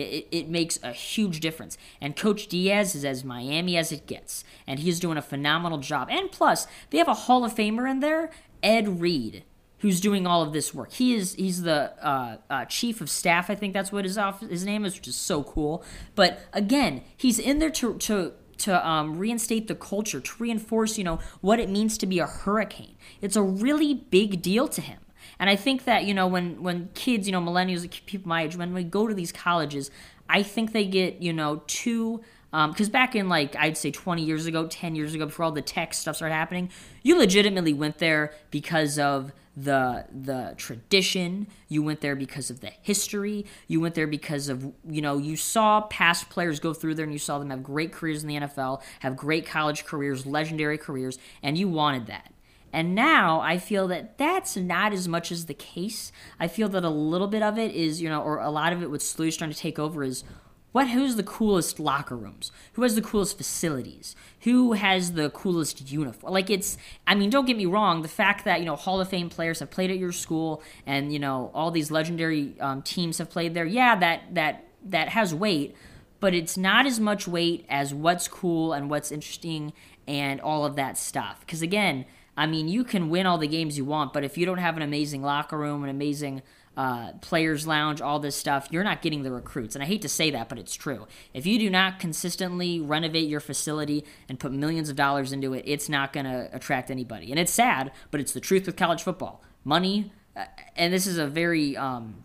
It, 0.00 0.28
it, 0.30 0.48
makes 0.48 0.78
a 0.82 0.92
huge 0.92 1.40
difference. 1.40 1.76
And 2.00 2.16
Coach 2.16 2.46
Diaz 2.48 2.94
is 2.94 3.04
as 3.04 3.24
Miami 3.24 3.76
as 3.76 3.92
it 3.92 4.06
gets. 4.06 4.44
And 4.66 4.80
he's 4.80 5.00
doing 5.00 5.18
a 5.18 5.22
phenomenal 5.22 5.78
job. 5.78 6.08
And 6.10 6.30
plus, 6.30 6.66
they 6.90 6.98
have 6.98 7.08
a 7.08 7.14
Hall 7.14 7.44
of 7.44 7.54
Famer 7.54 7.90
in 7.90 8.00
there, 8.00 8.30
Ed 8.62 9.00
Reed 9.00 9.44
who's 9.80 10.00
doing 10.00 10.26
all 10.26 10.42
of 10.42 10.52
this 10.52 10.74
work. 10.74 10.92
He 10.92 11.14
is 11.14 11.34
he's 11.34 11.62
the 11.62 11.92
uh, 12.04 12.36
uh, 12.48 12.64
chief 12.66 13.00
of 13.00 13.10
staff. 13.10 13.50
I 13.50 13.54
think 13.54 13.74
that's 13.74 13.90
what 13.90 14.04
his 14.04 14.18
his 14.48 14.64
name 14.64 14.84
is, 14.84 14.94
which 14.96 15.08
is 15.08 15.16
so 15.16 15.42
cool. 15.42 15.84
But 16.14 16.40
again, 16.52 17.02
he's 17.16 17.38
in 17.38 17.58
there 17.58 17.70
to 17.70 17.94
to 17.94 18.32
to 18.58 18.86
um, 18.86 19.18
reinstate 19.18 19.68
the 19.68 19.74
culture, 19.74 20.20
to 20.20 20.32
reinforce 20.38 20.98
you 20.98 21.04
know 21.04 21.18
what 21.40 21.58
it 21.58 21.68
means 21.68 21.98
to 21.98 22.06
be 22.06 22.18
a 22.18 22.26
hurricane. 22.26 22.96
It's 23.20 23.36
a 23.36 23.42
really 23.42 23.94
big 23.94 24.42
deal 24.42 24.68
to 24.68 24.80
him. 24.80 24.98
And 25.40 25.50
I 25.50 25.56
think 25.56 25.84
that 25.86 26.04
you 26.04 26.14
know 26.14 26.28
when 26.28 26.62
when 26.62 26.90
kids, 26.94 27.26
you 27.26 27.32
know, 27.32 27.40
millennials, 27.40 27.88
people 28.06 28.28
my 28.28 28.44
age, 28.44 28.56
when 28.56 28.72
we 28.72 28.84
go 28.84 29.08
to 29.08 29.14
these 29.14 29.32
colleges, 29.32 29.90
I 30.28 30.44
think 30.44 30.72
they 30.72 30.84
get 30.84 31.20
you 31.20 31.32
know 31.32 31.62
too 31.66 32.20
because 32.50 32.88
um, 32.88 32.92
back 32.92 33.14
in 33.14 33.28
like 33.28 33.54
I'd 33.56 33.76
say 33.76 33.90
20 33.90 34.22
years 34.22 34.46
ago, 34.46 34.66
10 34.66 34.96
years 34.96 35.14
ago, 35.14 35.26
before 35.26 35.44
all 35.44 35.52
the 35.52 35.62
tech 35.62 35.94
stuff 35.94 36.16
started 36.16 36.34
happening, 36.34 36.70
you 37.02 37.16
legitimately 37.16 37.72
went 37.72 37.98
there 37.98 38.34
because 38.50 38.98
of 38.98 39.32
the 39.56 40.04
the 40.12 40.54
tradition. 40.56 41.46
You 41.68 41.82
went 41.82 42.00
there 42.00 42.16
because 42.16 42.50
of 42.50 42.60
the 42.60 42.72
history. 42.82 43.46
You 43.66 43.80
went 43.80 43.94
there 43.94 44.06
because 44.06 44.48
of 44.48 44.72
you 44.88 45.00
know 45.00 45.16
you 45.16 45.36
saw 45.36 45.82
past 45.82 46.28
players 46.28 46.60
go 46.60 46.74
through 46.74 46.96
there 46.96 47.04
and 47.04 47.12
you 47.12 47.18
saw 47.18 47.38
them 47.38 47.50
have 47.50 47.62
great 47.62 47.92
careers 47.92 48.22
in 48.22 48.28
the 48.28 48.36
NFL 48.36 48.82
have 49.00 49.16
great 49.16 49.46
college 49.46 49.84
careers 49.84 50.26
legendary 50.26 50.78
careers 50.78 51.18
and 51.42 51.56
you 51.56 51.68
wanted 51.68 52.06
that 52.06 52.32
and 52.72 52.94
now 52.94 53.40
I 53.40 53.58
feel 53.58 53.88
that 53.88 54.18
that's 54.18 54.56
not 54.56 54.92
as 54.92 55.08
much 55.08 55.32
as 55.32 55.46
the 55.46 55.54
case. 55.54 56.12
I 56.38 56.48
feel 56.48 56.68
that 56.70 56.84
a 56.84 56.90
little 56.90 57.28
bit 57.28 57.42
of 57.42 57.58
it 57.58 57.74
is, 57.74 58.00
you 58.00 58.08
know, 58.08 58.22
or 58.22 58.38
a 58.38 58.50
lot 58.50 58.72
of 58.72 58.82
it 58.82 58.90
what 58.90 59.00
SLU's 59.00 59.36
trying 59.36 59.50
to 59.50 59.56
take 59.56 59.78
over 59.78 60.04
is 60.04 60.24
what 60.72 60.88
who's 60.88 61.16
the 61.16 61.24
coolest 61.24 61.80
locker 61.80 62.16
rooms? 62.16 62.52
Who 62.74 62.82
has 62.82 62.94
the 62.94 63.02
coolest 63.02 63.36
facilities? 63.36 64.14
Who 64.42 64.74
has 64.74 65.12
the 65.12 65.30
coolest 65.30 65.90
uniform? 65.90 66.32
Like 66.32 66.48
it's 66.48 66.78
I 67.06 67.14
mean, 67.14 67.30
don't 67.30 67.46
get 67.46 67.56
me 67.56 67.66
wrong, 67.66 68.02
the 68.02 68.08
fact 68.08 68.44
that, 68.44 68.60
you 68.60 68.66
know, 68.66 68.76
Hall 68.76 69.00
of 69.00 69.08
Fame 69.08 69.30
players 69.30 69.58
have 69.58 69.70
played 69.70 69.90
at 69.90 69.98
your 69.98 70.12
school 70.12 70.62
and, 70.86 71.12
you 71.12 71.18
know, 71.18 71.50
all 71.54 71.70
these 71.70 71.90
legendary 71.90 72.54
um, 72.60 72.82
teams 72.82 73.18
have 73.18 73.30
played 73.30 73.54
there. 73.54 73.66
Yeah, 73.66 73.96
that 73.96 74.34
that 74.34 74.64
that 74.84 75.08
has 75.10 75.34
weight, 75.34 75.74
but 76.20 76.34
it's 76.34 76.56
not 76.56 76.86
as 76.86 77.00
much 77.00 77.26
weight 77.26 77.66
as 77.68 77.92
what's 77.92 78.28
cool 78.28 78.72
and 78.72 78.88
what's 78.88 79.10
interesting 79.10 79.72
and 80.06 80.40
all 80.40 80.64
of 80.64 80.76
that 80.76 80.96
stuff. 80.96 81.44
Cuz 81.48 81.62
again, 81.62 82.06
I 82.40 82.46
mean, 82.46 82.68
you 82.68 82.84
can 82.84 83.10
win 83.10 83.26
all 83.26 83.36
the 83.36 83.46
games 83.46 83.76
you 83.76 83.84
want, 83.84 84.14
but 84.14 84.24
if 84.24 84.38
you 84.38 84.46
don't 84.46 84.56
have 84.56 84.74
an 84.78 84.82
amazing 84.82 85.20
locker 85.20 85.58
room, 85.58 85.84
an 85.84 85.90
amazing 85.90 86.40
uh, 86.74 87.12
players 87.20 87.66
lounge, 87.66 88.00
all 88.00 88.18
this 88.18 88.34
stuff, 88.34 88.66
you're 88.70 88.82
not 88.82 89.02
getting 89.02 89.24
the 89.24 89.30
recruits. 89.30 89.74
And 89.74 89.84
I 89.84 89.86
hate 89.86 90.00
to 90.00 90.08
say 90.08 90.30
that, 90.30 90.48
but 90.48 90.58
it's 90.58 90.74
true. 90.74 91.06
If 91.34 91.44
you 91.44 91.58
do 91.58 91.68
not 91.68 91.98
consistently 91.98 92.80
renovate 92.80 93.28
your 93.28 93.40
facility 93.40 94.06
and 94.26 94.40
put 94.40 94.52
millions 94.52 94.88
of 94.88 94.96
dollars 94.96 95.32
into 95.32 95.52
it, 95.52 95.64
it's 95.66 95.90
not 95.90 96.14
going 96.14 96.24
to 96.24 96.48
attract 96.50 96.90
anybody. 96.90 97.30
And 97.30 97.38
it's 97.38 97.52
sad, 97.52 97.92
but 98.10 98.22
it's 98.22 98.32
the 98.32 98.40
truth 98.40 98.64
with 98.64 98.74
college 98.74 99.02
football. 99.02 99.42
Money, 99.62 100.10
uh, 100.34 100.46
and 100.76 100.94
this 100.94 101.06
is 101.06 101.18
a 101.18 101.26
very 101.26 101.76
um, 101.76 102.24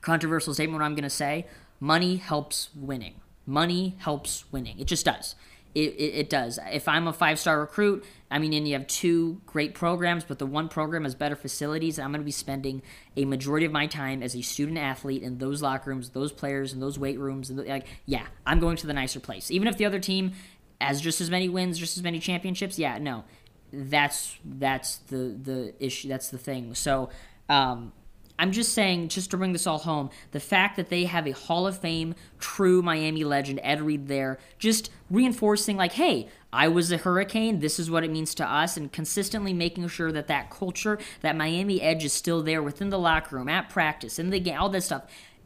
controversial 0.00 0.54
statement, 0.54 0.80
what 0.80 0.86
I'm 0.86 0.94
going 0.94 1.02
to 1.02 1.10
say 1.10 1.48
money 1.80 2.18
helps 2.18 2.68
winning. 2.76 3.14
Money 3.46 3.96
helps 3.98 4.44
winning. 4.52 4.78
It 4.78 4.84
just 4.84 5.04
does. 5.04 5.34
It, 5.74 5.94
it, 5.94 6.14
it 6.14 6.30
does. 6.30 6.58
If 6.72 6.88
I'm 6.88 7.06
a 7.06 7.12
five 7.12 7.38
star 7.38 7.60
recruit, 7.60 8.04
I 8.30 8.38
mean, 8.38 8.52
and 8.52 8.66
you 8.66 8.74
have 8.74 8.86
two 8.86 9.40
great 9.46 9.74
programs, 9.74 10.24
but 10.24 10.38
the 10.38 10.46
one 10.46 10.68
program 10.68 11.04
has 11.04 11.14
better 11.14 11.36
facilities, 11.36 11.98
I'm 11.98 12.10
going 12.10 12.20
to 12.20 12.24
be 12.24 12.32
spending 12.32 12.82
a 13.16 13.24
majority 13.24 13.66
of 13.66 13.72
my 13.72 13.86
time 13.86 14.22
as 14.22 14.34
a 14.34 14.42
student 14.42 14.78
athlete 14.78 15.22
in 15.22 15.38
those 15.38 15.62
locker 15.62 15.90
rooms, 15.90 16.10
those 16.10 16.32
players, 16.32 16.72
and 16.72 16.82
those 16.82 16.98
weight 16.98 17.18
rooms. 17.18 17.50
And 17.50 17.66
like, 17.66 17.86
yeah, 18.06 18.26
I'm 18.46 18.58
going 18.58 18.76
to 18.78 18.86
the 18.86 18.92
nicer 18.92 19.20
place. 19.20 19.50
Even 19.50 19.68
if 19.68 19.76
the 19.76 19.84
other 19.84 20.00
team 20.00 20.32
has 20.80 21.00
just 21.00 21.20
as 21.20 21.30
many 21.30 21.48
wins, 21.48 21.78
just 21.78 21.96
as 21.96 22.02
many 22.02 22.18
championships, 22.18 22.78
yeah, 22.78 22.98
no, 22.98 23.24
that's 23.72 24.36
that's 24.44 24.98
the 24.98 25.38
the 25.40 25.74
issue. 25.78 26.08
That's 26.08 26.30
the 26.30 26.38
thing. 26.38 26.74
So. 26.74 27.10
Um, 27.48 27.92
I'm 28.40 28.52
just 28.52 28.72
saying, 28.72 29.08
just 29.08 29.30
to 29.32 29.36
bring 29.36 29.52
this 29.52 29.66
all 29.66 29.80
home, 29.80 30.08
the 30.30 30.40
fact 30.40 30.76
that 30.76 30.88
they 30.88 31.04
have 31.04 31.26
a 31.26 31.32
Hall 31.32 31.66
of 31.66 31.78
Fame 31.78 32.14
true 32.38 32.80
Miami 32.80 33.22
legend, 33.22 33.60
Ed 33.62 33.82
Reed, 33.82 34.08
there, 34.08 34.38
just 34.58 34.90
reinforcing, 35.10 35.76
like, 35.76 35.92
hey, 35.92 36.26
I 36.50 36.68
was 36.68 36.90
a 36.90 36.96
hurricane. 36.96 37.60
This 37.60 37.78
is 37.78 37.90
what 37.90 38.02
it 38.02 38.10
means 38.10 38.34
to 38.36 38.50
us, 38.50 38.78
and 38.78 38.90
consistently 38.90 39.52
making 39.52 39.86
sure 39.88 40.10
that 40.10 40.26
that 40.28 40.48
culture, 40.48 40.98
that 41.20 41.36
Miami 41.36 41.82
edge 41.82 42.02
is 42.02 42.14
still 42.14 42.42
there 42.42 42.62
within 42.62 42.88
the 42.88 42.98
locker 42.98 43.36
room, 43.36 43.50
at 43.50 43.68
practice, 43.68 44.18
in 44.18 44.30
the 44.30 44.40
game, 44.40 44.58
all 44.58 44.70
that 44.70 44.84
stuff. 44.84 45.02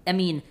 I 0.06 0.12
mean, 0.12 0.44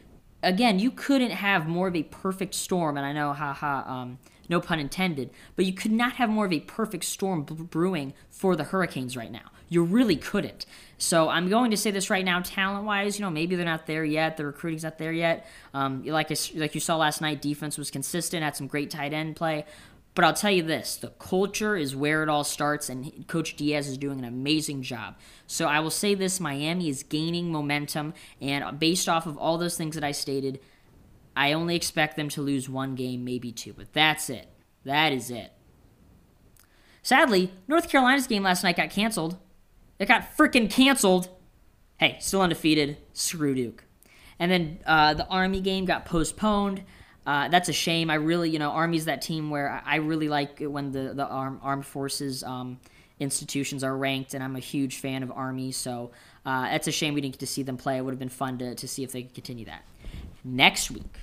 again, 0.43 0.79
you 0.79 0.91
couldn't 0.91 1.31
have 1.31 1.65
more 1.65 1.87
of 1.87 1.95
a 1.95 2.03
perfect 2.03 2.55
storm, 2.55 2.97
and 2.97 3.05
I 3.05 3.13
know, 3.13 3.31
haha, 3.31 3.89
um, 3.89 4.19
no 4.49 4.59
pun 4.59 4.79
intended, 4.79 5.29
but 5.55 5.65
you 5.65 5.73
could 5.73 5.91
not 5.91 6.13
have 6.13 6.29
more 6.29 6.45
of 6.45 6.53
a 6.53 6.59
perfect 6.59 7.05
storm 7.05 7.43
brewing 7.43 8.13
for 8.29 8.55
the 8.55 8.65
Hurricanes 8.65 9.15
right 9.15 9.31
now. 9.31 9.51
You 9.69 9.83
really 9.83 10.17
couldn't. 10.17 10.65
So 10.97 11.29
I'm 11.29 11.49
going 11.49 11.71
to 11.71 11.77
say 11.77 11.91
this 11.91 12.09
right 12.09 12.23
now, 12.23 12.41
talent 12.41 12.85
wise, 12.85 13.17
you 13.17 13.25
know, 13.25 13.31
maybe 13.31 13.55
they're 13.55 13.65
not 13.65 13.87
there 13.87 14.05
yet. 14.05 14.37
The 14.37 14.45
recruiting's 14.45 14.83
not 14.83 14.97
there 14.97 15.11
yet. 15.11 15.47
Um, 15.73 16.03
like 16.05 16.31
I, 16.31 16.35
like 16.55 16.75
you 16.75 16.81
saw 16.81 16.97
last 16.97 17.21
night, 17.21 17.41
defense 17.41 17.77
was 17.77 17.89
consistent, 17.89 18.43
had 18.43 18.55
some 18.55 18.67
great 18.67 18.89
tight 18.89 19.13
end 19.13 19.35
play. 19.35 19.65
But 20.15 20.25
I'll 20.25 20.33
tell 20.33 20.51
you 20.51 20.61
this: 20.61 20.95
the 20.95 21.09
culture 21.09 21.75
is 21.75 21.95
where 21.95 22.21
it 22.21 22.29
all 22.29 22.43
starts, 22.43 22.87
and 22.87 23.27
Coach 23.27 23.55
Diaz 23.55 23.87
is 23.87 23.97
doing 23.97 24.19
an 24.19 24.25
amazing 24.25 24.83
job. 24.83 25.15
So 25.47 25.65
I 25.67 25.79
will 25.79 25.89
say 25.89 26.13
this: 26.13 26.39
Miami 26.39 26.87
is 26.87 27.01
gaining 27.03 27.51
momentum, 27.51 28.13
and 28.39 28.79
based 28.79 29.09
off 29.09 29.25
of 29.25 29.37
all 29.37 29.57
those 29.57 29.75
things 29.75 29.95
that 29.95 30.03
I 30.03 30.11
stated, 30.11 30.59
I 31.35 31.53
only 31.53 31.75
expect 31.75 32.15
them 32.15 32.29
to 32.29 32.41
lose 32.41 32.69
one 32.69 32.95
game, 32.95 33.23
maybe 33.23 33.51
two. 33.51 33.73
But 33.73 33.93
that's 33.93 34.29
it. 34.29 34.47
That 34.85 35.13
is 35.13 35.31
it. 35.31 35.51
Sadly, 37.01 37.51
North 37.67 37.89
Carolina's 37.89 38.27
game 38.27 38.43
last 38.43 38.63
night 38.63 38.77
got 38.77 38.89
canceled. 38.89 39.37
It 39.99 40.07
got 40.07 40.37
freaking 40.37 40.69
canceled. 40.69 41.29
Hey, 41.97 42.17
still 42.19 42.41
undefeated. 42.41 42.97
Screw 43.13 43.55
Duke. 43.55 43.83
And 44.39 44.51
then 44.51 44.79
uh, 44.85 45.13
the 45.13 45.27
Army 45.27 45.61
game 45.61 45.85
got 45.85 46.05
postponed. 46.05 46.83
Uh, 47.25 47.47
that's 47.47 47.69
a 47.69 47.73
shame. 47.73 48.09
I 48.09 48.15
really, 48.15 48.49
you 48.49 48.59
know, 48.59 48.71
Army's 48.71 49.05
that 49.05 49.21
team 49.21 49.49
where 49.49 49.81
I 49.85 49.97
really 49.97 50.27
like 50.27 50.59
it 50.59 50.67
when 50.67 50.91
the 50.91 51.13
the 51.13 51.25
arm, 51.25 51.59
armed 51.63 51.85
forces 51.85 52.43
um, 52.43 52.79
institutions 53.19 53.83
are 53.83 53.95
ranked, 53.95 54.33
and 54.33 54.43
I'm 54.43 54.55
a 54.55 54.59
huge 54.59 54.97
fan 54.97 55.23
of 55.23 55.31
Army. 55.31 55.71
So 55.71 56.11
uh, 56.45 56.69
it's 56.71 56.87
a 56.87 56.91
shame 56.91 57.13
we 57.13 57.21
didn't 57.21 57.35
get 57.35 57.39
to 57.39 57.47
see 57.47 57.63
them 57.63 57.77
play. 57.77 57.97
It 57.97 58.01
would 58.01 58.11
have 58.11 58.19
been 58.19 58.29
fun 58.29 58.57
to, 58.57 58.75
to 58.75 58.87
see 58.87 59.03
if 59.03 59.13
they 59.13 59.23
could 59.23 59.33
continue 59.33 59.65
that. 59.65 59.85
Next 60.43 60.91
week, 60.91 61.17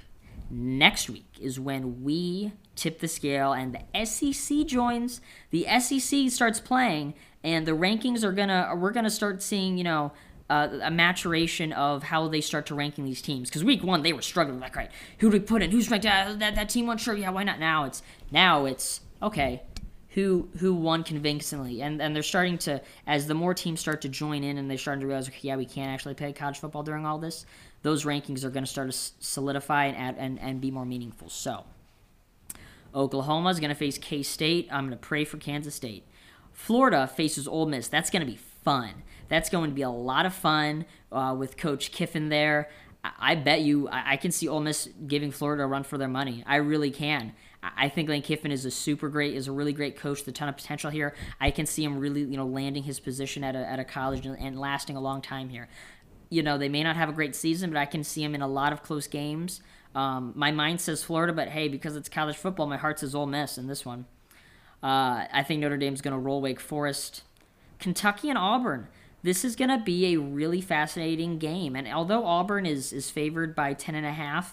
next 0.50 1.10
week 1.10 1.26
is 1.38 1.60
when 1.60 2.02
we 2.02 2.52
tip 2.74 3.00
the 3.00 3.08
scale 3.08 3.52
and 3.52 3.74
the 3.74 4.06
SEC 4.06 4.66
joins. 4.66 5.20
The 5.50 5.66
SEC 5.78 6.30
starts 6.30 6.58
playing, 6.58 7.14
and 7.44 7.66
the 7.66 7.72
rankings 7.72 8.24
are 8.24 8.32
gonna 8.32 8.72
we're 8.76 8.92
gonna 8.92 9.10
start 9.10 9.42
seeing 9.42 9.76
you 9.76 9.84
know 9.84 10.12
uh, 10.48 10.68
a 10.82 10.90
maturation 10.90 11.72
of 11.74 12.02
how 12.02 12.28
they 12.28 12.40
start 12.40 12.66
to 12.66 12.74
ranking 12.74 13.04
these 13.04 13.20
teams. 13.20 13.50
Because 13.50 13.62
week 13.62 13.84
one 13.84 14.02
they 14.02 14.14
were 14.14 14.22
struggling 14.22 14.58
like 14.58 14.74
right, 14.74 14.90
who 15.18 15.30
do 15.30 15.36
we 15.36 15.40
put 15.40 15.62
in? 15.62 15.70
Who's 15.70 15.90
ranked? 15.90 16.06
Uh, 16.06 16.34
that 16.38 16.54
that 16.54 16.70
team 16.70 16.86
won 16.86 16.96
sure, 16.96 17.14
yeah, 17.14 17.30
why 17.30 17.44
not? 17.44 17.60
Now 17.60 17.84
it's 17.84 18.02
now 18.30 18.64
it's 18.64 19.02
okay. 19.22 19.62
Who 20.14 20.48
who 20.58 20.74
won 20.74 21.04
convincingly, 21.04 21.82
and 21.82 22.00
and 22.00 22.16
they're 22.16 22.22
starting 22.22 22.56
to 22.58 22.80
as 23.06 23.26
the 23.26 23.34
more 23.34 23.52
teams 23.52 23.80
start 23.80 24.00
to 24.00 24.08
join 24.08 24.42
in, 24.42 24.56
and 24.56 24.68
they're 24.68 24.78
starting 24.78 25.02
to 25.02 25.06
realize, 25.06 25.28
okay, 25.28 25.38
yeah, 25.42 25.56
we 25.56 25.66
can't 25.66 25.90
actually 25.90 26.14
play 26.14 26.32
college 26.32 26.58
football 26.58 26.82
during 26.82 27.04
all 27.04 27.18
this. 27.18 27.44
Those 27.82 28.04
rankings 28.04 28.44
are 28.44 28.50
going 28.50 28.64
to 28.64 28.70
start 28.70 28.90
to 28.90 28.96
solidify 29.20 29.86
and 29.86 29.96
add, 29.96 30.16
and 30.18 30.38
and 30.38 30.60
be 30.60 30.70
more 30.70 30.84
meaningful. 30.84 31.28
So, 31.28 31.64
Oklahoma 32.94 33.50
is 33.50 33.60
going 33.60 33.70
to 33.70 33.74
face 33.76 33.98
K 33.98 34.22
State. 34.22 34.68
I'm 34.70 34.86
going 34.86 34.98
to 34.98 35.06
pray 35.06 35.24
for 35.24 35.38
Kansas 35.38 35.74
State. 35.74 36.04
Florida 36.52 37.06
faces 37.06 37.48
Ole 37.48 37.66
Miss. 37.66 37.88
That's 37.88 38.10
going 38.10 38.20
to 38.24 38.30
be 38.30 38.38
fun. 38.64 39.02
That's 39.28 39.48
going 39.48 39.70
to 39.70 39.74
be 39.74 39.82
a 39.82 39.90
lot 39.90 40.26
of 40.26 40.34
fun 40.34 40.84
uh, 41.10 41.34
with 41.38 41.56
Coach 41.56 41.92
Kiffin 41.92 42.28
there. 42.28 42.68
I, 43.02 43.12
I 43.18 43.34
bet 43.34 43.62
you 43.62 43.88
I-, 43.88 44.12
I 44.12 44.16
can 44.16 44.30
see 44.30 44.48
Ole 44.48 44.60
Miss 44.60 44.88
giving 45.06 45.30
Florida 45.30 45.64
a 45.64 45.66
run 45.66 45.84
for 45.84 45.96
their 45.96 46.08
money. 46.08 46.44
I 46.46 46.56
really 46.56 46.90
can. 46.90 47.32
I 47.62 47.90
think 47.90 48.08
Lane 48.08 48.22
Kiffin 48.22 48.52
is 48.52 48.64
a 48.64 48.70
super 48.70 49.10
great, 49.10 49.34
is 49.34 49.46
a 49.46 49.52
really 49.52 49.74
great 49.74 49.94
coach 49.96 50.26
a 50.26 50.32
ton 50.32 50.48
of 50.48 50.56
potential 50.56 50.90
here. 50.90 51.14
I 51.38 51.50
can 51.50 51.66
see 51.66 51.84
him 51.84 51.98
really, 51.98 52.22
you 52.22 52.38
know, 52.38 52.46
landing 52.46 52.84
his 52.84 53.00
position 53.00 53.44
at 53.44 53.54
a, 53.54 53.58
at 53.58 53.78
a 53.78 53.84
college 53.84 54.24
and, 54.24 54.38
and 54.38 54.58
lasting 54.58 54.96
a 54.96 55.00
long 55.00 55.20
time 55.20 55.50
here. 55.50 55.68
You 56.30 56.42
know, 56.42 56.56
they 56.56 56.68
may 56.68 56.82
not 56.82 56.96
have 56.96 57.08
a 57.08 57.12
great 57.12 57.36
season, 57.36 57.70
but 57.70 57.78
I 57.78 57.86
can 57.86 58.02
see 58.02 58.22
them 58.22 58.34
in 58.34 58.40
a 58.40 58.48
lot 58.48 58.72
of 58.72 58.82
close 58.82 59.06
games. 59.06 59.60
Um, 59.94 60.32
my 60.36 60.52
mind 60.52 60.80
says 60.80 61.02
Florida, 61.02 61.32
but 61.32 61.48
hey, 61.48 61.68
because 61.68 61.96
it's 61.96 62.08
college 62.08 62.36
football, 62.36 62.66
my 62.66 62.76
heart 62.76 63.00
says 63.00 63.14
Ole 63.14 63.26
Miss 63.26 63.58
in 63.58 63.66
this 63.66 63.84
one. 63.84 64.06
Uh, 64.82 65.26
I 65.32 65.44
think 65.46 65.60
Notre 65.60 65.76
Dame's 65.76 66.00
going 66.00 66.12
to 66.12 66.18
roll 66.18 66.40
Wake 66.40 66.60
Forest. 66.60 67.22
Kentucky 67.78 68.28
and 68.28 68.38
Auburn. 68.38 68.88
This 69.22 69.44
is 69.44 69.56
going 69.56 69.68
to 69.68 69.78
be 69.78 70.14
a 70.14 70.20
really 70.20 70.60
fascinating 70.60 71.38
game. 71.38 71.76
And 71.76 71.86
although 71.88 72.24
Auburn 72.24 72.64
is, 72.64 72.92
is 72.92 73.10
favored 73.10 73.54
by 73.54 73.74
10.5, 73.74 74.46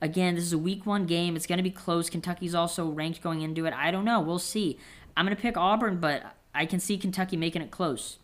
again, 0.00 0.34
this 0.34 0.44
is 0.44 0.52
a 0.52 0.58
week 0.58 0.86
one 0.86 1.06
game. 1.06 1.36
It's 1.36 1.46
going 1.46 1.58
to 1.58 1.62
be 1.62 1.70
close. 1.70 2.10
Kentucky's 2.10 2.54
also 2.54 2.88
ranked 2.88 3.22
going 3.22 3.42
into 3.42 3.66
it. 3.66 3.74
I 3.74 3.90
don't 3.90 4.04
know. 4.04 4.20
We'll 4.20 4.38
see. 4.38 4.78
I'm 5.16 5.26
going 5.26 5.36
to 5.36 5.40
pick 5.40 5.56
Auburn, 5.56 6.00
but 6.00 6.34
I 6.54 6.66
can 6.66 6.80
see 6.80 6.98
Kentucky 6.98 7.36
making 7.36 7.62
it 7.62 7.70
close. 7.70 8.18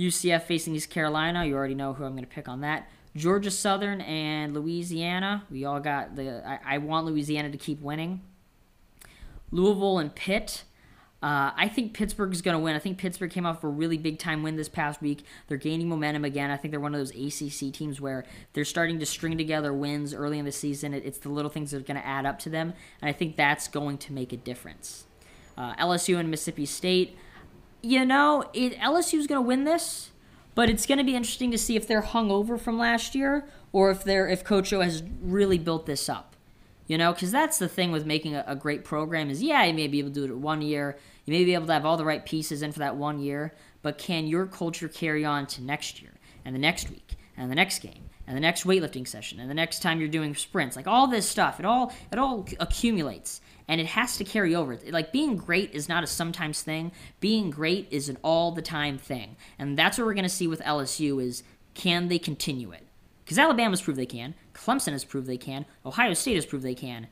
UCF 0.00 0.44
facing 0.44 0.74
East 0.74 0.90
Carolina. 0.90 1.44
You 1.44 1.54
already 1.54 1.74
know 1.74 1.92
who 1.92 2.04
I'm 2.04 2.12
going 2.12 2.24
to 2.24 2.30
pick 2.30 2.48
on 2.48 2.62
that. 2.62 2.88
Georgia 3.14 3.50
Southern 3.50 4.00
and 4.00 4.54
Louisiana. 4.54 5.44
We 5.50 5.64
all 5.64 5.80
got 5.80 6.16
the. 6.16 6.46
I, 6.46 6.76
I 6.76 6.78
want 6.78 7.06
Louisiana 7.06 7.50
to 7.50 7.58
keep 7.58 7.80
winning. 7.80 8.22
Louisville 9.50 9.98
and 9.98 10.14
Pitt. 10.14 10.64
Uh, 11.22 11.52
I 11.54 11.68
think 11.68 11.92
Pittsburgh 11.92 12.32
is 12.32 12.40
going 12.40 12.56
to 12.56 12.58
win. 12.58 12.74
I 12.74 12.78
think 12.78 12.96
Pittsburgh 12.96 13.30
came 13.30 13.44
off 13.44 13.62
a 13.62 13.68
really 13.68 13.98
big 13.98 14.18
time 14.18 14.42
win 14.42 14.56
this 14.56 14.70
past 14.70 15.02
week. 15.02 15.24
They're 15.48 15.58
gaining 15.58 15.86
momentum 15.86 16.24
again. 16.24 16.50
I 16.50 16.56
think 16.56 16.70
they're 16.70 16.80
one 16.80 16.94
of 16.94 17.00
those 17.00 17.10
ACC 17.10 17.74
teams 17.74 18.00
where 18.00 18.24
they're 18.54 18.64
starting 18.64 18.98
to 19.00 19.06
string 19.06 19.36
together 19.36 19.74
wins 19.74 20.14
early 20.14 20.38
in 20.38 20.46
the 20.46 20.52
season. 20.52 20.94
It's 20.94 21.18
the 21.18 21.28
little 21.28 21.50
things 21.50 21.72
that 21.72 21.78
are 21.78 21.84
going 21.84 22.00
to 22.00 22.06
add 22.06 22.24
up 22.24 22.38
to 22.40 22.50
them, 22.50 22.72
and 23.02 23.10
I 23.10 23.12
think 23.12 23.36
that's 23.36 23.68
going 23.68 23.98
to 23.98 24.14
make 24.14 24.32
a 24.32 24.38
difference. 24.38 25.04
Uh, 25.58 25.74
LSU 25.74 26.18
and 26.18 26.30
Mississippi 26.30 26.64
State. 26.64 27.18
You 27.82 28.04
know, 28.04 28.50
it, 28.52 28.78
LSU 28.78 29.18
is 29.18 29.26
going 29.26 29.42
to 29.42 29.46
win 29.46 29.64
this, 29.64 30.10
but 30.54 30.68
it's 30.68 30.86
going 30.86 30.98
to 30.98 31.04
be 31.04 31.16
interesting 31.16 31.50
to 31.50 31.58
see 31.58 31.76
if 31.76 31.86
they're 31.86 32.00
hung 32.00 32.30
over 32.30 32.58
from 32.58 32.78
last 32.78 33.14
year 33.14 33.48
or 33.72 33.90
if 33.90 34.04
they're 34.04 34.28
if 34.28 34.44
Coach 34.44 34.72
O 34.72 34.80
has 34.80 35.02
really 35.22 35.58
built 35.58 35.86
this 35.86 36.08
up. 36.08 36.36
You 36.86 36.98
know, 36.98 37.12
because 37.12 37.30
that's 37.30 37.58
the 37.58 37.68
thing 37.68 37.92
with 37.92 38.04
making 38.04 38.34
a, 38.34 38.44
a, 38.48 38.56
great 38.56 38.84
program 38.84 39.30
is, 39.30 39.44
yeah, 39.44 39.64
you 39.64 39.72
may 39.72 39.86
be 39.86 40.00
able 40.00 40.08
to 40.08 40.14
do 40.14 40.24
it 40.24 40.36
one 40.36 40.60
year. 40.60 40.98
You 41.24 41.32
may 41.32 41.44
be 41.44 41.54
able 41.54 41.66
to 41.66 41.72
have 41.72 41.86
all 41.86 41.96
the 41.96 42.04
right 42.04 42.26
pieces 42.26 42.62
in 42.62 42.72
for 42.72 42.80
that 42.80 42.96
one 42.96 43.20
year, 43.20 43.54
but 43.80 43.96
can 43.96 44.26
your 44.26 44.44
culture 44.46 44.88
carry 44.88 45.24
on 45.24 45.46
to 45.48 45.62
next 45.62 46.02
year 46.02 46.10
and 46.44 46.52
the 46.52 46.58
next 46.58 46.90
week 46.90 47.14
and 47.36 47.48
the 47.48 47.54
next 47.54 47.78
game 47.78 48.10
and 48.30 48.36
the 48.36 48.40
next 48.40 48.62
weightlifting 48.62 49.08
session 49.08 49.40
and 49.40 49.50
the 49.50 49.54
next 49.54 49.80
time 49.80 49.98
you're 49.98 50.08
doing 50.08 50.36
sprints? 50.36 50.76
Like 50.76 50.86
all 50.86 51.08
this 51.08 51.28
stuff, 51.28 51.58
it 51.58 51.66
all 51.66 51.92
it 52.12 52.18
all 52.18 52.46
accumulates 52.60 53.40
and 53.66 53.80
it 53.80 53.88
has 53.88 54.16
to 54.18 54.24
carry 54.24 54.54
over. 54.54 54.78
Like 54.88 55.12
being 55.12 55.36
great 55.36 55.72
is 55.72 55.88
not 55.88 56.04
a 56.04 56.06
sometimes 56.06 56.62
thing. 56.62 56.92
Being 57.18 57.50
great 57.50 57.88
is 57.90 58.08
an 58.08 58.18
all 58.22 58.52
the 58.52 58.62
time 58.62 58.98
thing, 58.98 59.36
and 59.58 59.76
that's 59.76 59.98
what 59.98 60.06
we're 60.06 60.14
going 60.14 60.22
to 60.22 60.28
see 60.28 60.46
with 60.46 60.60
LSU 60.60 61.22
is 61.22 61.42
can 61.74 62.08
they 62.08 62.18
continue 62.18 62.70
it? 62.70 62.86
Because 63.24 63.38
Alabama's 63.38 63.80
proved 63.80 63.98
they 63.98 64.06
can. 64.06 64.34
Clemson 64.54 64.92
has 64.92 65.04
proved 65.04 65.26
they 65.26 65.36
can. 65.36 65.66
Ohio 65.84 66.14
State 66.14 66.34
has 66.36 66.46
proved 66.46 66.64
they 66.64 66.74
can. 66.74 67.08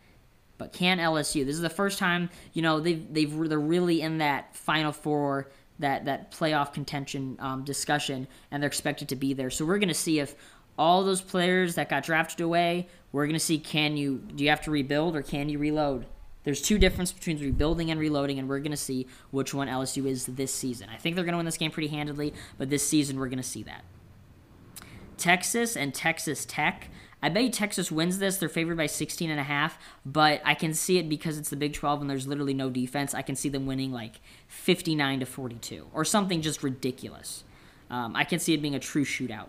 But 0.58 0.72
can 0.72 0.98
LSU? 0.98 1.46
This 1.46 1.54
is 1.54 1.60
the 1.60 1.70
first 1.70 1.98
time 1.98 2.30
you 2.52 2.62
know 2.62 2.80
they've 2.80 3.12
they've 3.12 3.48
they're 3.48 3.58
really 3.58 4.00
in 4.02 4.18
that 4.18 4.54
Final 4.56 4.92
Four, 4.92 5.50
that 5.78 6.04
that 6.06 6.32
playoff 6.32 6.72
contention 6.72 7.36
um, 7.38 7.64
discussion, 7.64 8.26
and 8.50 8.62
they're 8.62 8.68
expected 8.68 9.08
to 9.10 9.16
be 9.16 9.32
there. 9.32 9.50
So 9.50 9.64
we're 9.64 9.78
going 9.78 9.88
to 9.88 9.94
see 9.94 10.18
if 10.18 10.34
all 10.78 11.04
those 11.04 11.20
players 11.20 11.74
that 11.74 11.88
got 11.88 12.04
drafted 12.04 12.40
away, 12.40 12.88
we're 13.12 13.26
going 13.26 13.34
to 13.34 13.40
see 13.40 13.58
can 13.58 13.96
you 13.96 14.18
do 14.34 14.44
you 14.44 14.50
have 14.50 14.62
to 14.62 14.70
rebuild 14.70 15.16
or 15.16 15.22
can 15.22 15.48
you 15.48 15.58
reload? 15.58 16.06
There's 16.44 16.62
two 16.62 16.78
differences 16.78 17.12
between 17.12 17.38
rebuilding 17.40 17.90
and 17.90 18.00
reloading, 18.00 18.38
and 18.38 18.48
we're 18.48 18.60
going 18.60 18.70
to 18.70 18.76
see 18.76 19.06
which 19.32 19.52
one 19.52 19.68
LSU 19.68 20.06
is 20.06 20.24
this 20.24 20.54
season. 20.54 20.88
I 20.88 20.96
think 20.96 21.14
they're 21.14 21.24
going 21.24 21.34
to 21.34 21.38
win 21.38 21.44
this 21.44 21.58
game 21.58 21.70
pretty 21.70 21.88
handedly, 21.88 22.32
but 22.56 22.70
this 22.70 22.86
season 22.86 23.18
we're 23.18 23.28
going 23.28 23.36
to 23.36 23.42
see 23.42 23.62
that. 23.64 23.84
Texas 25.18 25.76
and 25.76 25.92
Texas 25.92 26.46
Tech. 26.46 26.88
I 27.20 27.28
bet 27.28 27.42
you 27.42 27.50
Texas 27.50 27.90
wins 27.90 28.18
this. 28.18 28.36
They're 28.36 28.48
favored 28.48 28.76
by 28.76 28.86
16 28.86 29.28
and 29.28 29.40
a 29.40 29.44
half, 29.44 29.76
but 30.06 30.40
I 30.44 30.54
can 30.54 30.72
see 30.72 30.98
it 30.98 31.08
because 31.08 31.36
it's 31.36 31.50
the 31.50 31.56
Big 31.56 31.74
12 31.74 32.00
and 32.00 32.08
there's 32.08 32.28
literally 32.28 32.54
no 32.54 32.70
defense. 32.70 33.12
I 33.12 33.22
can 33.22 33.34
see 33.34 33.48
them 33.48 33.66
winning 33.66 33.92
like 33.92 34.20
59 34.46 35.20
to 35.20 35.26
42 35.26 35.88
or 35.92 36.04
something 36.04 36.40
just 36.40 36.62
ridiculous. 36.62 37.42
Um, 37.90 38.14
I 38.14 38.22
can 38.22 38.38
see 38.38 38.54
it 38.54 38.62
being 38.62 38.76
a 38.76 38.80
true 38.80 39.04
shootout. 39.04 39.48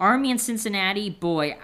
Army 0.00 0.30
and 0.30 0.40
Cincinnati, 0.40 1.10
boy, 1.10 1.56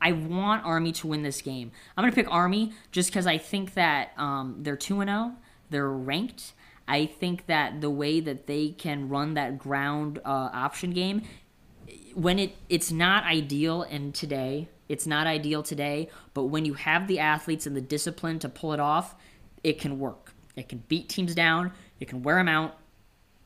I 0.00 0.12
want 0.12 0.64
Army 0.64 0.92
to 0.92 1.06
win 1.06 1.22
this 1.22 1.42
game. 1.42 1.72
I'm 1.96 2.02
going 2.02 2.12
to 2.12 2.14
pick 2.14 2.32
Army 2.32 2.72
just 2.92 3.10
because 3.10 3.26
I 3.26 3.38
think 3.38 3.74
that 3.74 4.12
um, 4.16 4.56
they're 4.60 4.76
2 4.76 5.02
0. 5.02 5.32
They're 5.70 5.90
ranked. 5.90 6.52
I 6.86 7.06
think 7.06 7.46
that 7.46 7.80
the 7.80 7.90
way 7.90 8.20
that 8.20 8.46
they 8.46 8.70
can 8.70 9.08
run 9.08 9.34
that 9.34 9.58
ground 9.58 10.20
uh, 10.24 10.50
option 10.52 10.92
game, 10.92 11.22
when 12.14 12.38
it 12.38 12.56
it's 12.68 12.90
not 12.90 13.24
ideal 13.24 13.82
and 13.82 14.14
today, 14.14 14.68
it's 14.88 15.06
not 15.06 15.26
ideal 15.26 15.62
today, 15.62 16.08
but 16.32 16.44
when 16.44 16.64
you 16.64 16.74
have 16.74 17.06
the 17.06 17.18
athletes 17.18 17.66
and 17.66 17.76
the 17.76 17.80
discipline 17.82 18.38
to 18.38 18.48
pull 18.48 18.72
it 18.72 18.80
off, 18.80 19.14
it 19.62 19.78
can 19.78 19.98
work. 19.98 20.32
It 20.56 20.68
can 20.68 20.82
beat 20.88 21.08
teams 21.08 21.34
down, 21.34 21.72
it 22.00 22.08
can 22.08 22.22
wear 22.22 22.36
them 22.36 22.48
out, 22.48 22.78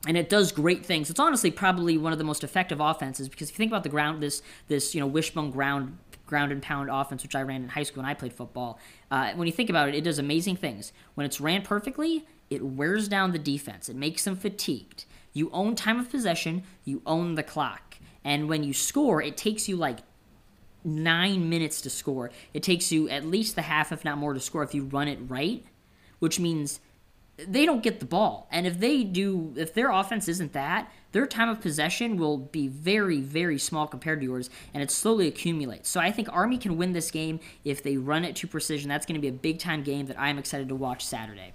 and 0.07 0.17
it 0.17 0.29
does 0.29 0.53
great 0.53 0.85
things. 0.85 1.11
It's 1.11 1.21
honestly 1.21 1.51
probably 1.51 1.97
one 1.97 2.13
of 2.13 2.19
the 2.19 2.25
most 2.25 2.43
effective 2.43 2.81
offenses 2.81 3.29
because 3.29 3.49
if 3.49 3.55
you 3.55 3.59
think 3.59 3.71
about 3.71 3.83
the 3.83 3.89
ground, 3.89 4.23
this 4.23 4.43
this 4.69 4.95
you 4.95 5.01
know 5.01 5.07
wishbone 5.07 5.51
ground 5.51 5.99
ground 6.27 6.51
and 6.51 6.63
pound 6.63 6.89
offense, 6.91 7.23
which 7.23 7.35
I 7.35 7.43
ran 7.43 7.63
in 7.63 7.69
high 7.69 7.83
school 7.83 8.03
when 8.03 8.11
I 8.11 8.15
played 8.15 8.33
football. 8.33 8.79
Uh, 9.11 9.33
when 9.35 9.47
you 9.47 9.53
think 9.53 9.69
about 9.69 9.89
it, 9.89 9.95
it 9.95 10.03
does 10.03 10.19
amazing 10.19 10.57
things. 10.57 10.93
When 11.15 11.27
it's 11.27 11.41
ran 11.41 11.63
perfectly, 11.63 12.25
it 12.49 12.63
wears 12.65 13.07
down 13.07 13.33
the 13.33 13.39
defense. 13.39 13.89
It 13.89 13.97
makes 13.97 14.25
them 14.25 14.37
fatigued. 14.37 15.05
You 15.35 15.51
own 15.53 15.75
time 15.75 15.99
of 15.99 16.11
possession. 16.11 16.63
You 16.85 17.03
own 17.05 17.35
the 17.35 17.43
clock. 17.43 17.99
And 18.25 18.49
when 18.49 18.63
you 18.63 18.73
score, 18.73 19.21
it 19.21 19.37
takes 19.37 19.69
you 19.69 19.77
like 19.77 19.99
nine 20.85 21.49
minutes 21.49 21.81
to 21.83 21.91
score. 21.91 22.31
It 22.55 22.63
takes 22.63 22.91
you 22.91 23.09
at 23.09 23.27
least 23.27 23.55
the 23.55 23.63
half, 23.63 23.93
if 23.93 24.05
not 24.05 24.19
more, 24.19 24.35
to 24.35 24.41
score 24.41 24.63
if 24.63 24.75
you 24.75 24.85
run 24.85 25.09
it 25.09 25.19
right, 25.29 25.65
which 26.19 26.41
means 26.41 26.81
they 27.37 27.67
don't 27.67 27.83
get 27.83 28.01
the 28.01 28.07
ball. 28.07 28.47
And 28.51 28.67
if 28.67 28.79
they 28.79 29.05
do, 29.05 29.55
if 29.57 29.75
their 29.75 29.91
offense 29.91 30.29
isn't 30.29 30.53
that, 30.53 30.91
their 31.13 31.27
time 31.27 31.49
of 31.49 31.61
possession 31.61 32.17
will 32.17 32.39
be 32.39 32.69
very, 32.69 33.21
very 33.21 33.59
small 33.59 33.87
compared 33.87 34.21
to 34.21 34.27
yours, 34.27 34.49
and 34.73 34.83
it 34.83 34.91
slowly 34.91 35.29
accumulates. 35.29 35.89
So 35.89 36.01
I 36.01 36.11
think 36.11 36.29
Army 36.33 36.59
can 36.59 36.77
win 36.77 36.93
this 36.93 37.11
game 37.11 37.41
if 37.65 37.83
they 37.83 37.97
run 37.97 38.25
it 38.25 38.37
to 38.37 38.47
precision. 38.47 38.89
That's 38.89 39.07
going 39.07 39.17
to 39.17 39.21
be 39.21 39.29
a 39.29 39.33
big 39.33 39.59
time 39.59 39.83
game 39.83 40.07
that 40.07 40.19
I'm 40.19 40.39
excited 40.39 40.69
to 40.69 40.75
watch 40.75 41.05
Saturday. 41.05 41.53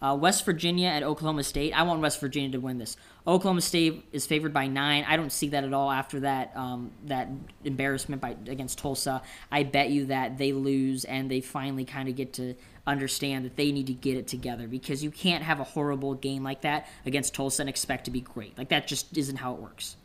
Uh, 0.00 0.16
West 0.20 0.44
Virginia 0.44 0.88
at 0.88 1.02
Oklahoma 1.02 1.42
State. 1.42 1.72
I 1.72 1.82
want 1.82 2.00
West 2.00 2.20
Virginia 2.20 2.50
to 2.50 2.58
win 2.58 2.78
this. 2.78 2.96
Oklahoma 3.26 3.60
State 3.60 4.04
is 4.12 4.26
favored 4.26 4.52
by 4.52 4.66
nine. 4.66 5.04
I 5.08 5.16
don't 5.16 5.32
see 5.32 5.48
that 5.48 5.64
at 5.64 5.72
all 5.72 5.90
after 5.90 6.20
that 6.20 6.52
um, 6.56 6.92
that 7.06 7.28
embarrassment 7.64 8.20
by 8.20 8.36
against 8.46 8.78
Tulsa. 8.78 9.22
I 9.50 9.62
bet 9.62 9.90
you 9.90 10.06
that 10.06 10.38
they 10.38 10.52
lose 10.52 11.04
and 11.04 11.30
they 11.30 11.40
finally 11.40 11.84
kind 11.84 12.08
of 12.08 12.16
get 12.16 12.32
to 12.34 12.54
understand 12.86 13.44
that 13.44 13.56
they 13.56 13.72
need 13.72 13.88
to 13.88 13.94
get 13.94 14.16
it 14.16 14.28
together 14.28 14.68
because 14.68 15.02
you 15.02 15.10
can't 15.10 15.42
have 15.42 15.58
a 15.58 15.64
horrible 15.64 16.14
game 16.14 16.44
like 16.44 16.60
that 16.60 16.86
against 17.04 17.34
Tulsa 17.34 17.62
and 17.62 17.68
expect 17.68 18.04
to 18.04 18.10
be 18.10 18.20
great. 18.20 18.56
Like 18.56 18.68
that 18.68 18.86
just 18.86 19.16
isn't 19.16 19.36
how 19.36 19.54
it 19.54 19.60
works. 19.60 19.96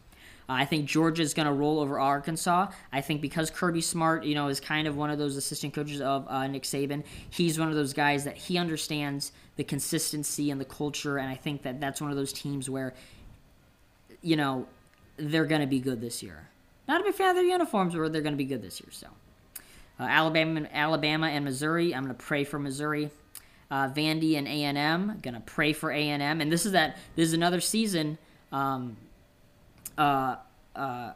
Uh, 0.51 0.55
I 0.55 0.65
think 0.65 0.85
Georgia 0.85 1.21
is 1.21 1.33
going 1.33 1.45
to 1.45 1.53
roll 1.53 1.79
over 1.79 1.97
Arkansas. 1.97 2.67
I 2.91 2.99
think 2.99 3.21
because 3.21 3.49
Kirby 3.49 3.79
Smart, 3.79 4.25
you 4.25 4.35
know, 4.35 4.49
is 4.49 4.59
kind 4.59 4.85
of 4.85 4.97
one 4.97 5.09
of 5.09 5.17
those 5.17 5.37
assistant 5.37 5.73
coaches 5.73 6.01
of 6.01 6.27
uh, 6.27 6.45
Nick 6.47 6.63
Saban, 6.63 7.05
he's 7.29 7.57
one 7.57 7.69
of 7.69 7.75
those 7.75 7.93
guys 7.93 8.25
that 8.25 8.35
he 8.35 8.57
understands 8.57 9.31
the 9.55 9.63
consistency 9.63 10.51
and 10.51 10.59
the 10.59 10.65
culture, 10.65 11.17
and 11.17 11.29
I 11.29 11.35
think 11.35 11.61
that 11.61 11.79
that's 11.79 12.01
one 12.01 12.11
of 12.11 12.17
those 12.17 12.33
teams 12.33 12.69
where, 12.69 12.93
you 14.21 14.35
know, 14.35 14.67
they're 15.15 15.45
going 15.45 15.61
to 15.61 15.67
be 15.67 15.79
good 15.79 16.01
this 16.01 16.21
year. 16.21 16.49
Not 16.85 16.99
a 16.99 17.05
big 17.05 17.13
fan 17.13 17.29
of 17.29 17.35
their 17.37 17.45
uniforms, 17.45 17.95
but 17.95 18.11
they're 18.11 18.21
going 18.21 18.33
to 18.33 18.37
be 18.37 18.43
good 18.43 18.61
this 18.61 18.81
year. 18.81 18.89
So, 18.91 19.07
uh, 20.01 20.03
Alabama, 20.03 20.67
Alabama, 20.73 21.27
and 21.27 21.45
Missouri. 21.45 21.95
I'm 21.95 22.03
going 22.03 22.13
to 22.13 22.21
pray 22.21 22.43
for 22.43 22.59
Missouri. 22.59 23.09
Uh, 23.69 23.87
Vandy 23.87 24.37
and 24.37 24.49
A 24.49 24.63
and 24.63 24.77
M. 24.77 25.17
Going 25.21 25.35
to 25.35 25.39
pray 25.39 25.71
for 25.71 25.91
A 25.91 26.09
and 26.09 26.21
M. 26.21 26.41
And 26.41 26.51
this 26.51 26.65
is 26.65 26.73
that. 26.73 26.97
This 27.15 27.27
is 27.27 27.33
another 27.33 27.61
season. 27.61 28.17
Um, 28.51 28.97
uh, 30.01 30.35
uh, 30.75 31.13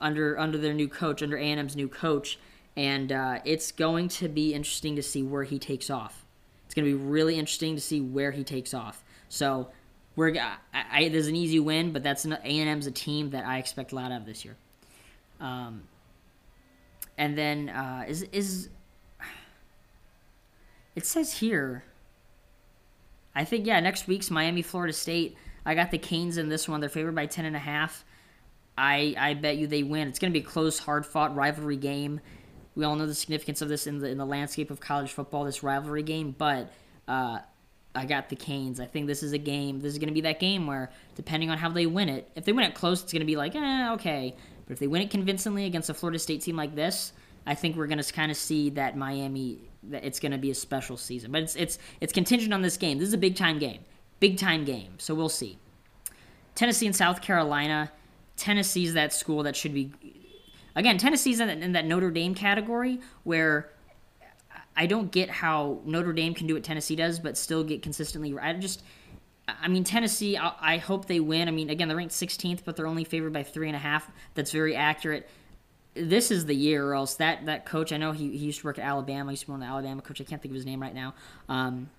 under 0.00 0.38
under 0.38 0.56
their 0.56 0.72
new 0.72 0.88
coach, 0.88 1.22
under 1.22 1.36
A&M's 1.36 1.76
new 1.76 1.88
coach, 1.88 2.38
and 2.74 3.12
uh, 3.12 3.40
it's 3.44 3.72
going 3.72 4.08
to 4.08 4.28
be 4.28 4.54
interesting 4.54 4.96
to 4.96 5.02
see 5.02 5.22
where 5.22 5.44
he 5.44 5.58
takes 5.58 5.90
off. 5.90 6.24
It's 6.64 6.74
going 6.74 6.88
to 6.88 6.96
be 6.96 7.04
really 7.04 7.38
interesting 7.38 7.74
to 7.74 7.80
see 7.80 8.00
where 8.00 8.30
he 8.30 8.42
takes 8.42 8.72
off. 8.72 9.04
So 9.28 9.68
we're 10.16 10.34
I, 10.38 10.56
I, 10.72 11.08
there's 11.10 11.26
an 11.26 11.36
easy 11.36 11.60
win, 11.60 11.92
but 11.92 12.02
that's 12.02 12.24
A&M's 12.24 12.86
a 12.86 12.90
team 12.90 13.30
that 13.30 13.44
I 13.44 13.58
expect 13.58 13.92
a 13.92 13.96
lot 13.96 14.12
of 14.12 14.24
this 14.24 14.46
year. 14.46 14.56
Um, 15.38 15.82
and 17.18 17.36
then 17.36 17.68
uh, 17.68 18.06
is 18.08 18.22
is 18.32 18.70
it 20.96 21.04
says 21.04 21.34
here. 21.34 21.84
I 23.34 23.44
think 23.44 23.66
yeah, 23.66 23.78
next 23.80 24.08
week's 24.08 24.30
Miami 24.30 24.62
Florida 24.62 24.94
State. 24.94 25.36
I 25.64 25.74
got 25.74 25.90
the 25.90 25.98
Canes 25.98 26.38
in 26.38 26.48
this 26.48 26.68
one. 26.68 26.80
They're 26.80 26.88
favored 26.88 27.14
by 27.14 27.26
ten 27.26 27.44
and 27.44 27.56
a 27.56 27.60
half. 27.60 28.04
I 28.76 29.14
I 29.18 29.34
bet 29.34 29.56
you 29.56 29.66
they 29.66 29.82
win. 29.82 30.08
It's 30.08 30.18
going 30.18 30.32
to 30.32 30.38
be 30.38 30.44
a 30.44 30.48
close, 30.48 30.78
hard 30.78 31.04
fought 31.04 31.34
rivalry 31.34 31.76
game. 31.76 32.20
We 32.74 32.84
all 32.84 32.96
know 32.96 33.06
the 33.06 33.14
significance 33.14 33.60
of 33.60 33.68
this 33.68 33.86
in 33.86 33.98
the 33.98 34.08
in 34.08 34.18
the 34.18 34.26
landscape 34.26 34.70
of 34.70 34.80
college 34.80 35.12
football. 35.12 35.44
This 35.44 35.62
rivalry 35.62 36.02
game, 36.02 36.34
but 36.36 36.72
uh, 37.06 37.40
I 37.94 38.06
got 38.06 38.28
the 38.28 38.36
Canes. 38.36 38.80
I 38.80 38.86
think 38.86 39.06
this 39.06 39.22
is 39.22 39.32
a 39.32 39.38
game. 39.38 39.80
This 39.80 39.92
is 39.92 39.98
going 39.98 40.08
to 40.08 40.14
be 40.14 40.22
that 40.22 40.40
game 40.40 40.66
where, 40.66 40.90
depending 41.14 41.50
on 41.50 41.58
how 41.58 41.68
they 41.68 41.86
win 41.86 42.08
it, 42.08 42.30
if 42.36 42.44
they 42.44 42.52
win 42.52 42.64
it 42.64 42.74
close, 42.74 43.02
it's 43.02 43.12
going 43.12 43.20
to 43.20 43.26
be 43.26 43.36
like, 43.36 43.54
eh, 43.54 43.92
okay. 43.92 44.34
But 44.66 44.74
if 44.74 44.78
they 44.78 44.86
win 44.86 45.02
it 45.02 45.10
convincingly 45.10 45.66
against 45.66 45.90
a 45.90 45.94
Florida 45.94 46.18
State 46.18 46.42
team 46.42 46.56
like 46.56 46.74
this, 46.74 47.12
I 47.46 47.54
think 47.54 47.76
we're 47.76 47.88
going 47.88 48.00
to 48.00 48.12
kind 48.12 48.30
of 48.30 48.36
see 48.36 48.70
that 48.70 48.96
Miami. 48.96 49.58
That 49.84 50.04
it's 50.04 50.20
going 50.20 50.32
to 50.32 50.38
be 50.38 50.50
a 50.50 50.54
special 50.54 50.96
season, 50.96 51.32
but 51.32 51.42
it's 51.42 51.56
it's 51.56 51.78
it's 52.00 52.12
contingent 52.12 52.52
on 52.52 52.62
this 52.62 52.76
game. 52.76 52.98
This 52.98 53.08
is 53.08 53.14
a 53.14 53.18
big 53.18 53.34
time 53.34 53.58
game 53.58 53.80
big 54.20 54.38
time 54.38 54.64
game. 54.64 54.94
So 54.98 55.14
we'll 55.14 55.28
see. 55.28 55.58
Tennessee 56.54 56.86
and 56.86 56.94
South 56.94 57.22
Carolina. 57.22 57.90
Tennessee's 58.36 58.94
that 58.94 59.12
school 59.12 59.42
that 59.42 59.56
should 59.56 59.74
be. 59.74 59.92
Again, 60.76 60.98
Tennessee's 60.98 61.40
in 61.40 61.48
that, 61.48 61.58
in 61.58 61.72
that 61.72 61.84
Notre 61.84 62.10
Dame 62.10 62.34
category 62.34 63.00
where 63.24 63.70
I 64.76 64.86
don't 64.86 65.10
get 65.10 65.28
how 65.28 65.80
Notre 65.84 66.12
Dame 66.12 66.34
can 66.34 66.46
do 66.46 66.54
what 66.54 66.62
Tennessee 66.62 66.96
does, 66.96 67.18
but 67.18 67.36
still 67.36 67.64
get 67.64 67.82
consistently. 67.82 68.36
I 68.38 68.52
just. 68.54 68.82
I 69.48 69.66
mean, 69.66 69.82
Tennessee, 69.82 70.36
I, 70.36 70.52
I 70.60 70.76
hope 70.76 71.06
they 71.06 71.18
win. 71.18 71.48
I 71.48 71.50
mean, 71.50 71.70
again, 71.70 71.88
they're 71.88 71.96
ranked 71.96 72.14
16th, 72.14 72.60
but 72.64 72.76
they're 72.76 72.86
only 72.86 73.02
favored 73.02 73.32
by 73.32 73.42
three 73.42 73.66
and 73.66 73.74
a 73.74 73.80
half. 73.80 74.08
That's 74.34 74.52
very 74.52 74.76
accurate 74.76 75.28
this 75.94 76.30
is 76.30 76.46
the 76.46 76.54
year, 76.54 76.86
or 76.86 76.94
else 76.94 77.14
that 77.16 77.46
that 77.46 77.66
coach. 77.66 77.92
I 77.92 77.96
know 77.96 78.12
he, 78.12 78.36
he 78.36 78.46
used 78.46 78.60
to 78.60 78.66
work 78.66 78.78
at 78.78 78.84
Alabama. 78.84 79.30
He 79.30 79.32
used 79.32 79.42
to 79.42 79.46
be 79.46 79.52
one 79.52 79.62
of 79.62 79.66
the 79.66 79.72
Alabama 79.72 80.02
coach. 80.02 80.20
I 80.20 80.24
can't 80.24 80.40
think 80.40 80.52
of 80.52 80.56
his 80.56 80.66
name 80.66 80.80
right 80.80 80.94
now. 80.94 81.14
Um, 81.48 81.90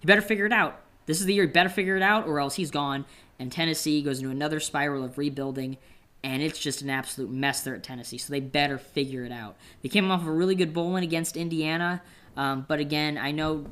he 0.00 0.06
better 0.06 0.20
figure 0.20 0.46
it 0.46 0.52
out. 0.52 0.80
This 1.06 1.20
is 1.20 1.26
the 1.26 1.34
year 1.34 1.44
he 1.44 1.50
better 1.50 1.68
figure 1.68 1.96
it 1.96 2.02
out, 2.02 2.26
or 2.26 2.40
else 2.40 2.54
he's 2.56 2.70
gone. 2.70 3.04
And 3.38 3.50
Tennessee 3.50 4.02
goes 4.02 4.18
into 4.18 4.30
another 4.30 4.60
spiral 4.60 5.04
of 5.04 5.18
rebuilding, 5.18 5.78
and 6.22 6.42
it's 6.42 6.58
just 6.58 6.82
an 6.82 6.90
absolute 6.90 7.30
mess 7.30 7.62
there 7.62 7.74
at 7.74 7.82
Tennessee. 7.82 8.18
So 8.18 8.32
they 8.32 8.40
better 8.40 8.78
figure 8.78 9.24
it 9.24 9.32
out. 9.32 9.56
They 9.82 9.88
came 9.88 10.10
off 10.10 10.22
of 10.22 10.28
a 10.28 10.32
really 10.32 10.54
good 10.54 10.72
bowl 10.72 10.92
win 10.92 11.02
against 11.02 11.36
Indiana, 11.36 12.02
um, 12.36 12.64
but 12.68 12.80
again, 12.80 13.18
I 13.18 13.32
know 13.32 13.66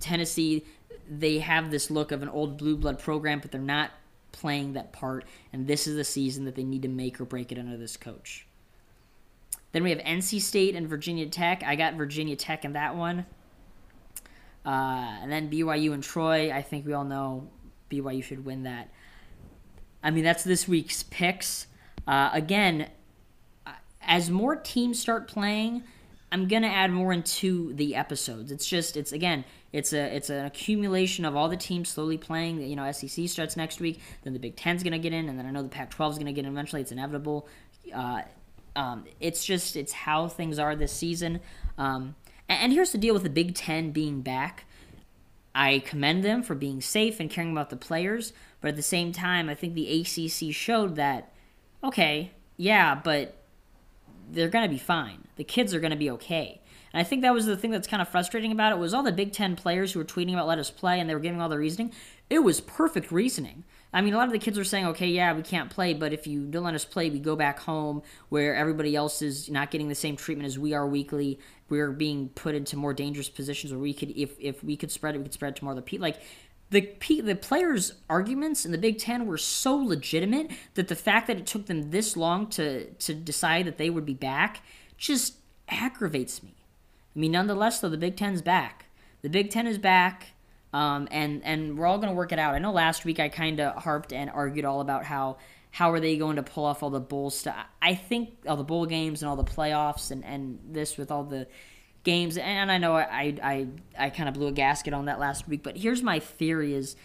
Tennessee. 0.00 0.64
They 1.08 1.40
have 1.40 1.70
this 1.70 1.90
look 1.90 2.12
of 2.12 2.22
an 2.22 2.28
old 2.28 2.56
blue 2.56 2.76
blood 2.76 2.98
program, 2.98 3.40
but 3.40 3.50
they're 3.50 3.60
not 3.60 3.90
playing 4.32 4.74
that 4.74 4.92
part. 4.92 5.24
And 5.52 5.66
this 5.66 5.86
is 5.86 5.96
the 5.96 6.04
season 6.04 6.44
that 6.44 6.54
they 6.54 6.62
need 6.62 6.82
to 6.82 6.88
make 6.88 7.20
or 7.20 7.24
break 7.24 7.50
it 7.50 7.58
under 7.58 7.76
this 7.76 7.96
coach. 7.96 8.46
Then 9.72 9.82
we 9.82 9.90
have 9.90 9.98
NC 10.00 10.40
State 10.40 10.74
and 10.74 10.88
Virginia 10.88 11.26
Tech. 11.26 11.62
I 11.64 11.76
got 11.76 11.94
Virginia 11.94 12.36
Tech 12.36 12.64
in 12.64 12.72
that 12.72 12.96
one. 12.96 13.26
Uh, 14.70 15.18
and 15.20 15.32
then 15.32 15.50
BYU 15.50 15.92
and 15.92 16.00
Troy, 16.00 16.52
I 16.52 16.62
think 16.62 16.86
we 16.86 16.92
all 16.92 17.02
know 17.02 17.48
BYU 17.90 18.22
should 18.22 18.44
win 18.44 18.62
that. 18.62 18.88
I 20.00 20.12
mean, 20.12 20.22
that's 20.22 20.44
this 20.44 20.68
week's 20.68 21.02
picks. 21.02 21.66
Uh, 22.06 22.30
again, 22.32 22.88
as 24.00 24.30
more 24.30 24.54
teams 24.54 25.00
start 25.00 25.26
playing, 25.26 25.82
I'm 26.30 26.46
gonna 26.46 26.68
add 26.68 26.92
more 26.92 27.12
into 27.12 27.72
the 27.72 27.96
episodes. 27.96 28.52
It's 28.52 28.64
just, 28.64 28.96
it's 28.96 29.10
again, 29.10 29.44
it's 29.72 29.92
a, 29.92 30.14
it's 30.14 30.30
an 30.30 30.44
accumulation 30.44 31.24
of 31.24 31.34
all 31.34 31.48
the 31.48 31.56
teams 31.56 31.88
slowly 31.88 32.16
playing. 32.16 32.62
You 32.62 32.76
know, 32.76 32.92
SEC 32.92 33.28
starts 33.28 33.56
next 33.56 33.80
week, 33.80 34.00
then 34.22 34.34
the 34.34 34.38
Big 34.38 34.54
Ten's 34.54 34.84
gonna 34.84 35.00
get 35.00 35.12
in, 35.12 35.28
and 35.28 35.36
then 35.36 35.46
I 35.46 35.50
know 35.50 35.64
the 35.64 35.68
Pac-12 35.68 36.12
is 36.12 36.18
gonna 36.18 36.32
get 36.32 36.44
in 36.44 36.52
eventually. 36.52 36.80
It's 36.80 36.92
inevitable. 36.92 37.48
Uh, 37.92 38.22
um, 38.76 39.06
it's 39.18 39.44
just, 39.44 39.74
it's 39.74 39.92
how 39.92 40.28
things 40.28 40.60
are 40.60 40.76
this 40.76 40.92
season. 40.92 41.40
Um, 41.76 42.14
and 42.54 42.72
here's 42.72 42.92
the 42.92 42.98
deal 42.98 43.14
with 43.14 43.22
the 43.22 43.30
Big 43.30 43.54
Ten 43.54 43.90
being 43.90 44.20
back. 44.22 44.64
I 45.54 45.80
commend 45.80 46.24
them 46.24 46.42
for 46.42 46.54
being 46.54 46.80
safe 46.80 47.20
and 47.20 47.30
caring 47.30 47.52
about 47.52 47.70
the 47.70 47.76
players, 47.76 48.32
but 48.60 48.68
at 48.68 48.76
the 48.76 48.82
same 48.82 49.12
time, 49.12 49.48
I 49.48 49.54
think 49.54 49.74
the 49.74 50.00
ACC 50.00 50.54
showed 50.54 50.96
that, 50.96 51.32
okay, 51.82 52.30
yeah, 52.56 52.94
but 52.94 53.36
they're 54.30 54.48
going 54.48 54.68
to 54.68 54.72
be 54.72 54.78
fine. 54.78 55.24
The 55.36 55.44
kids 55.44 55.74
are 55.74 55.80
going 55.80 55.90
to 55.90 55.96
be 55.96 56.10
okay. 56.10 56.60
And 56.92 57.00
I 57.00 57.04
think 57.04 57.22
that 57.22 57.34
was 57.34 57.46
the 57.46 57.56
thing 57.56 57.70
that's 57.70 57.88
kind 57.88 58.02
of 58.02 58.08
frustrating 58.08 58.52
about 58.52 58.72
it 58.72 58.78
was 58.78 58.94
all 58.94 59.02
the 59.02 59.12
Big 59.12 59.32
Ten 59.32 59.56
players 59.56 59.92
who 59.92 59.98
were 59.98 60.04
tweeting 60.04 60.32
about 60.32 60.46
let 60.46 60.58
us 60.58 60.70
play 60.70 61.00
and 61.00 61.08
they 61.08 61.14
were 61.14 61.20
giving 61.20 61.40
all 61.40 61.48
the 61.48 61.58
reasoning. 61.58 61.92
It 62.28 62.40
was 62.40 62.60
perfect 62.60 63.10
reasoning. 63.10 63.64
I 63.92 64.02
mean, 64.02 64.14
a 64.14 64.16
lot 64.16 64.26
of 64.26 64.32
the 64.32 64.38
kids 64.38 64.58
are 64.58 64.64
saying, 64.64 64.86
okay, 64.86 65.08
yeah, 65.08 65.32
we 65.32 65.42
can't 65.42 65.68
play, 65.68 65.94
but 65.94 66.12
if 66.12 66.26
you 66.26 66.46
don't 66.46 66.62
let 66.62 66.74
us 66.74 66.84
play, 66.84 67.10
we 67.10 67.18
go 67.18 67.34
back 67.34 67.58
home 67.60 68.02
where 68.28 68.54
everybody 68.54 68.94
else 68.94 69.20
is 69.20 69.50
not 69.50 69.70
getting 69.70 69.88
the 69.88 69.94
same 69.94 70.16
treatment 70.16 70.46
as 70.46 70.58
we 70.58 70.74
are 70.74 70.86
weekly. 70.86 71.40
We're 71.68 71.90
being 71.90 72.28
put 72.30 72.54
into 72.54 72.76
more 72.76 72.94
dangerous 72.94 73.28
positions 73.28 73.72
where 73.72 73.80
we 73.80 73.92
could, 73.92 74.10
if, 74.10 74.38
if 74.38 74.62
we 74.62 74.76
could 74.76 74.92
spread 74.92 75.16
it, 75.16 75.18
we 75.18 75.24
could 75.24 75.34
spread 75.34 75.54
it 75.54 75.56
to 75.56 75.64
more 75.64 75.72
other 75.72 75.82
people. 75.82 76.04
Like, 76.04 76.20
the 76.70 76.82
P- 76.82 77.20
the 77.20 77.34
players' 77.34 77.94
arguments 78.08 78.64
in 78.64 78.70
the 78.72 78.78
Big 78.78 78.98
Ten 78.98 79.26
were 79.26 79.38
so 79.38 79.74
legitimate 79.74 80.52
that 80.74 80.86
the 80.86 80.94
fact 80.94 81.26
that 81.26 81.36
it 81.36 81.46
took 81.46 81.66
them 81.66 81.90
this 81.90 82.16
long 82.16 82.46
to 82.50 82.86
to 82.92 83.12
decide 83.12 83.66
that 83.66 83.76
they 83.76 83.90
would 83.90 84.06
be 84.06 84.14
back 84.14 84.62
just 84.96 85.34
aggravates 85.68 86.42
me. 86.42 86.54
I 87.14 87.18
mean, 87.18 87.32
nonetheless, 87.32 87.80
though, 87.80 87.88
the 87.88 87.96
Big 87.96 88.16
Ten's 88.16 88.40
back. 88.40 88.86
The 89.22 89.28
Big 89.28 89.50
Ten 89.50 89.66
is 89.66 89.78
back, 89.78 90.28
um, 90.72 91.08
and 91.10 91.42
and 91.44 91.76
we're 91.76 91.86
all 91.86 91.98
going 91.98 92.10
to 92.10 92.14
work 92.14 92.32
it 92.32 92.38
out. 92.38 92.54
I 92.54 92.58
know 92.58 92.72
last 92.72 93.04
week 93.04 93.18
I 93.20 93.28
kind 93.28 93.60
of 93.60 93.82
harped 93.82 94.12
and 94.12 94.30
argued 94.30 94.64
all 94.64 94.80
about 94.80 95.04
how 95.04 95.38
how 95.72 95.92
are 95.92 96.00
they 96.00 96.16
going 96.16 96.36
to 96.36 96.42
pull 96.42 96.64
off 96.64 96.82
all 96.82 96.90
the 96.90 97.00
bowl 97.00 97.30
stuff. 97.30 97.56
I 97.80 97.94
think 97.94 98.30
all 98.46 98.56
the 98.56 98.64
bowl 98.64 98.86
games 98.86 99.22
and 99.22 99.28
all 99.28 99.36
the 99.36 99.44
playoffs 99.44 100.10
and 100.10 100.24
and 100.24 100.58
this 100.70 100.96
with 100.96 101.10
all 101.10 101.24
the 101.24 101.46
games. 102.04 102.36
And 102.36 102.70
I 102.70 102.78
know 102.78 102.94
I 102.96 103.36
I 103.42 103.66
I 103.98 104.10
kind 104.10 104.28
of 104.28 104.34
blew 104.34 104.46
a 104.46 104.52
gasket 104.52 104.94
on 104.94 105.06
that 105.06 105.18
last 105.18 105.48
week, 105.48 105.62
but 105.62 105.76
here's 105.76 106.02
my 106.02 106.18
theory: 106.18 106.74
is 106.74 106.96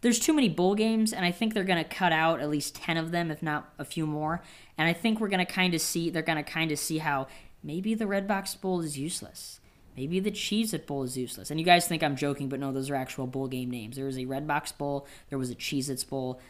there's 0.00 0.18
too 0.18 0.32
many 0.32 0.48
bowl 0.48 0.74
games, 0.74 1.12
and 1.12 1.24
I 1.24 1.32
think 1.32 1.54
they're 1.54 1.64
going 1.64 1.82
to 1.82 1.88
cut 1.88 2.12
out 2.12 2.40
at 2.40 2.48
least 2.48 2.76
ten 2.76 2.96
of 2.96 3.10
them, 3.10 3.30
if 3.30 3.42
not 3.42 3.72
a 3.78 3.84
few 3.84 4.06
more. 4.06 4.42
And 4.76 4.88
I 4.88 4.92
think 4.92 5.18
we're 5.18 5.28
going 5.28 5.44
to 5.44 5.52
kind 5.52 5.74
of 5.74 5.80
see 5.80 6.10
they're 6.10 6.22
going 6.22 6.42
to 6.42 6.48
kind 6.48 6.70
of 6.70 6.78
see 6.78 6.98
how 6.98 7.26
maybe 7.62 7.94
the 7.94 8.04
Redbox 8.04 8.60
Bowl 8.60 8.80
is 8.80 8.98
useless. 8.98 9.60
Maybe 9.98 10.20
the 10.20 10.30
Cheez 10.30 10.72
It 10.72 10.86
Bowl 10.86 11.02
is 11.02 11.18
useless. 11.18 11.50
And 11.50 11.58
you 11.58 11.66
guys 11.66 11.88
think 11.88 12.04
I'm 12.04 12.14
joking, 12.14 12.48
but 12.48 12.60
no, 12.60 12.70
those 12.70 12.88
are 12.88 12.94
actual 12.94 13.26
bowl 13.26 13.48
game 13.48 13.68
names. 13.68 13.96
There 13.96 14.04
was 14.04 14.16
a 14.16 14.26
Red 14.26 14.46
Box 14.46 14.70
Bowl, 14.70 15.08
there 15.28 15.40
was 15.40 15.50
a 15.50 15.56
Cheez 15.56 15.90
Its 15.90 16.04
Bowl. 16.04 16.40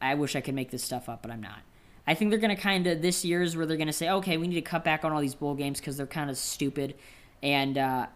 I 0.00 0.14
wish 0.14 0.34
I 0.34 0.40
could 0.40 0.54
make 0.54 0.70
this 0.70 0.84
stuff 0.84 1.06
up, 1.06 1.20
but 1.20 1.30
I'm 1.30 1.42
not. 1.42 1.60
I 2.06 2.14
think 2.14 2.30
they're 2.30 2.40
going 2.40 2.56
to 2.56 2.60
kind 2.60 2.86
of, 2.86 3.02
this 3.02 3.26
year 3.26 3.42
is 3.42 3.58
where 3.58 3.66
they're 3.66 3.76
going 3.76 3.88
to 3.88 3.92
say, 3.92 4.08
okay, 4.08 4.38
we 4.38 4.48
need 4.48 4.54
to 4.54 4.62
cut 4.62 4.84
back 4.84 5.04
on 5.04 5.12
all 5.12 5.20
these 5.20 5.34
bowl 5.34 5.54
games 5.54 5.80
because 5.80 5.98
they're 5.98 6.06
kind 6.06 6.30
of 6.30 6.38
stupid. 6.38 6.94
And 7.42 7.76
uh, 7.76 8.06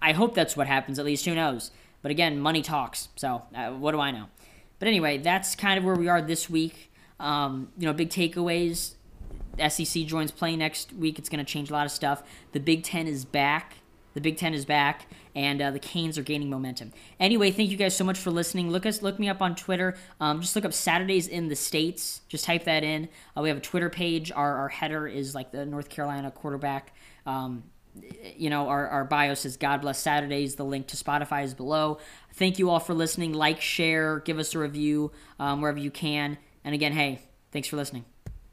I 0.00 0.12
hope 0.12 0.36
that's 0.36 0.56
what 0.56 0.68
happens, 0.68 1.00
at 1.00 1.04
least. 1.04 1.24
Who 1.24 1.34
knows? 1.34 1.72
But 2.00 2.12
again, 2.12 2.38
money 2.38 2.62
talks. 2.62 3.08
So 3.16 3.42
uh, 3.52 3.70
what 3.72 3.90
do 3.90 3.98
I 3.98 4.12
know? 4.12 4.26
But 4.78 4.86
anyway, 4.86 5.18
that's 5.18 5.56
kind 5.56 5.76
of 5.76 5.82
where 5.82 5.96
we 5.96 6.06
are 6.06 6.22
this 6.22 6.48
week. 6.48 6.92
Um, 7.18 7.72
you 7.76 7.86
know, 7.86 7.92
big 7.92 8.10
takeaways. 8.10 8.92
SEC 9.68 10.04
joins 10.04 10.30
play 10.30 10.54
next 10.54 10.92
week. 10.92 11.18
It's 11.18 11.28
going 11.28 11.44
to 11.44 11.52
change 11.52 11.68
a 11.68 11.72
lot 11.72 11.84
of 11.84 11.90
stuff. 11.90 12.22
The 12.52 12.60
Big 12.60 12.84
Ten 12.84 13.08
is 13.08 13.24
back. 13.24 13.78
The 14.14 14.20
Big 14.20 14.36
Ten 14.36 14.54
is 14.54 14.64
back, 14.64 15.06
and 15.34 15.60
uh, 15.62 15.70
the 15.70 15.78
Canes 15.78 16.18
are 16.18 16.22
gaining 16.22 16.50
momentum. 16.50 16.92
Anyway, 17.18 17.50
thank 17.50 17.70
you 17.70 17.76
guys 17.76 17.96
so 17.96 18.04
much 18.04 18.18
for 18.18 18.30
listening. 18.30 18.70
Look 18.70 18.86
us, 18.86 19.02
look 19.02 19.18
me 19.18 19.28
up 19.28 19.40
on 19.40 19.54
Twitter. 19.54 19.96
Um, 20.20 20.40
just 20.40 20.56
look 20.56 20.64
up 20.64 20.72
Saturdays 20.72 21.28
in 21.28 21.48
the 21.48 21.56
States. 21.56 22.22
Just 22.28 22.44
type 22.44 22.64
that 22.64 22.82
in. 22.82 23.08
Uh, 23.36 23.42
we 23.42 23.48
have 23.48 23.58
a 23.58 23.62
Twitter 23.62 23.90
page. 23.90 24.32
Our, 24.32 24.56
our 24.56 24.68
header 24.68 25.06
is 25.06 25.34
like 25.34 25.52
the 25.52 25.64
North 25.64 25.88
Carolina 25.88 26.30
quarterback. 26.30 26.94
Um, 27.26 27.64
you 28.36 28.50
know, 28.50 28.68
our, 28.68 28.88
our 28.88 29.04
bio 29.04 29.34
says 29.34 29.56
God 29.56 29.80
bless 29.80 29.98
Saturdays. 29.98 30.54
The 30.54 30.64
link 30.64 30.88
to 30.88 30.96
Spotify 30.96 31.44
is 31.44 31.54
below. 31.54 31.98
Thank 32.34 32.58
you 32.58 32.70
all 32.70 32.80
for 32.80 32.94
listening. 32.94 33.32
Like, 33.32 33.60
share, 33.60 34.20
give 34.20 34.38
us 34.38 34.54
a 34.54 34.58
review 34.58 35.12
um, 35.38 35.60
wherever 35.60 35.78
you 35.78 35.90
can. 35.90 36.38
And 36.64 36.74
again, 36.74 36.92
hey, 36.92 37.20
thanks 37.52 37.68
for 37.68 37.76
listening. 37.76 38.04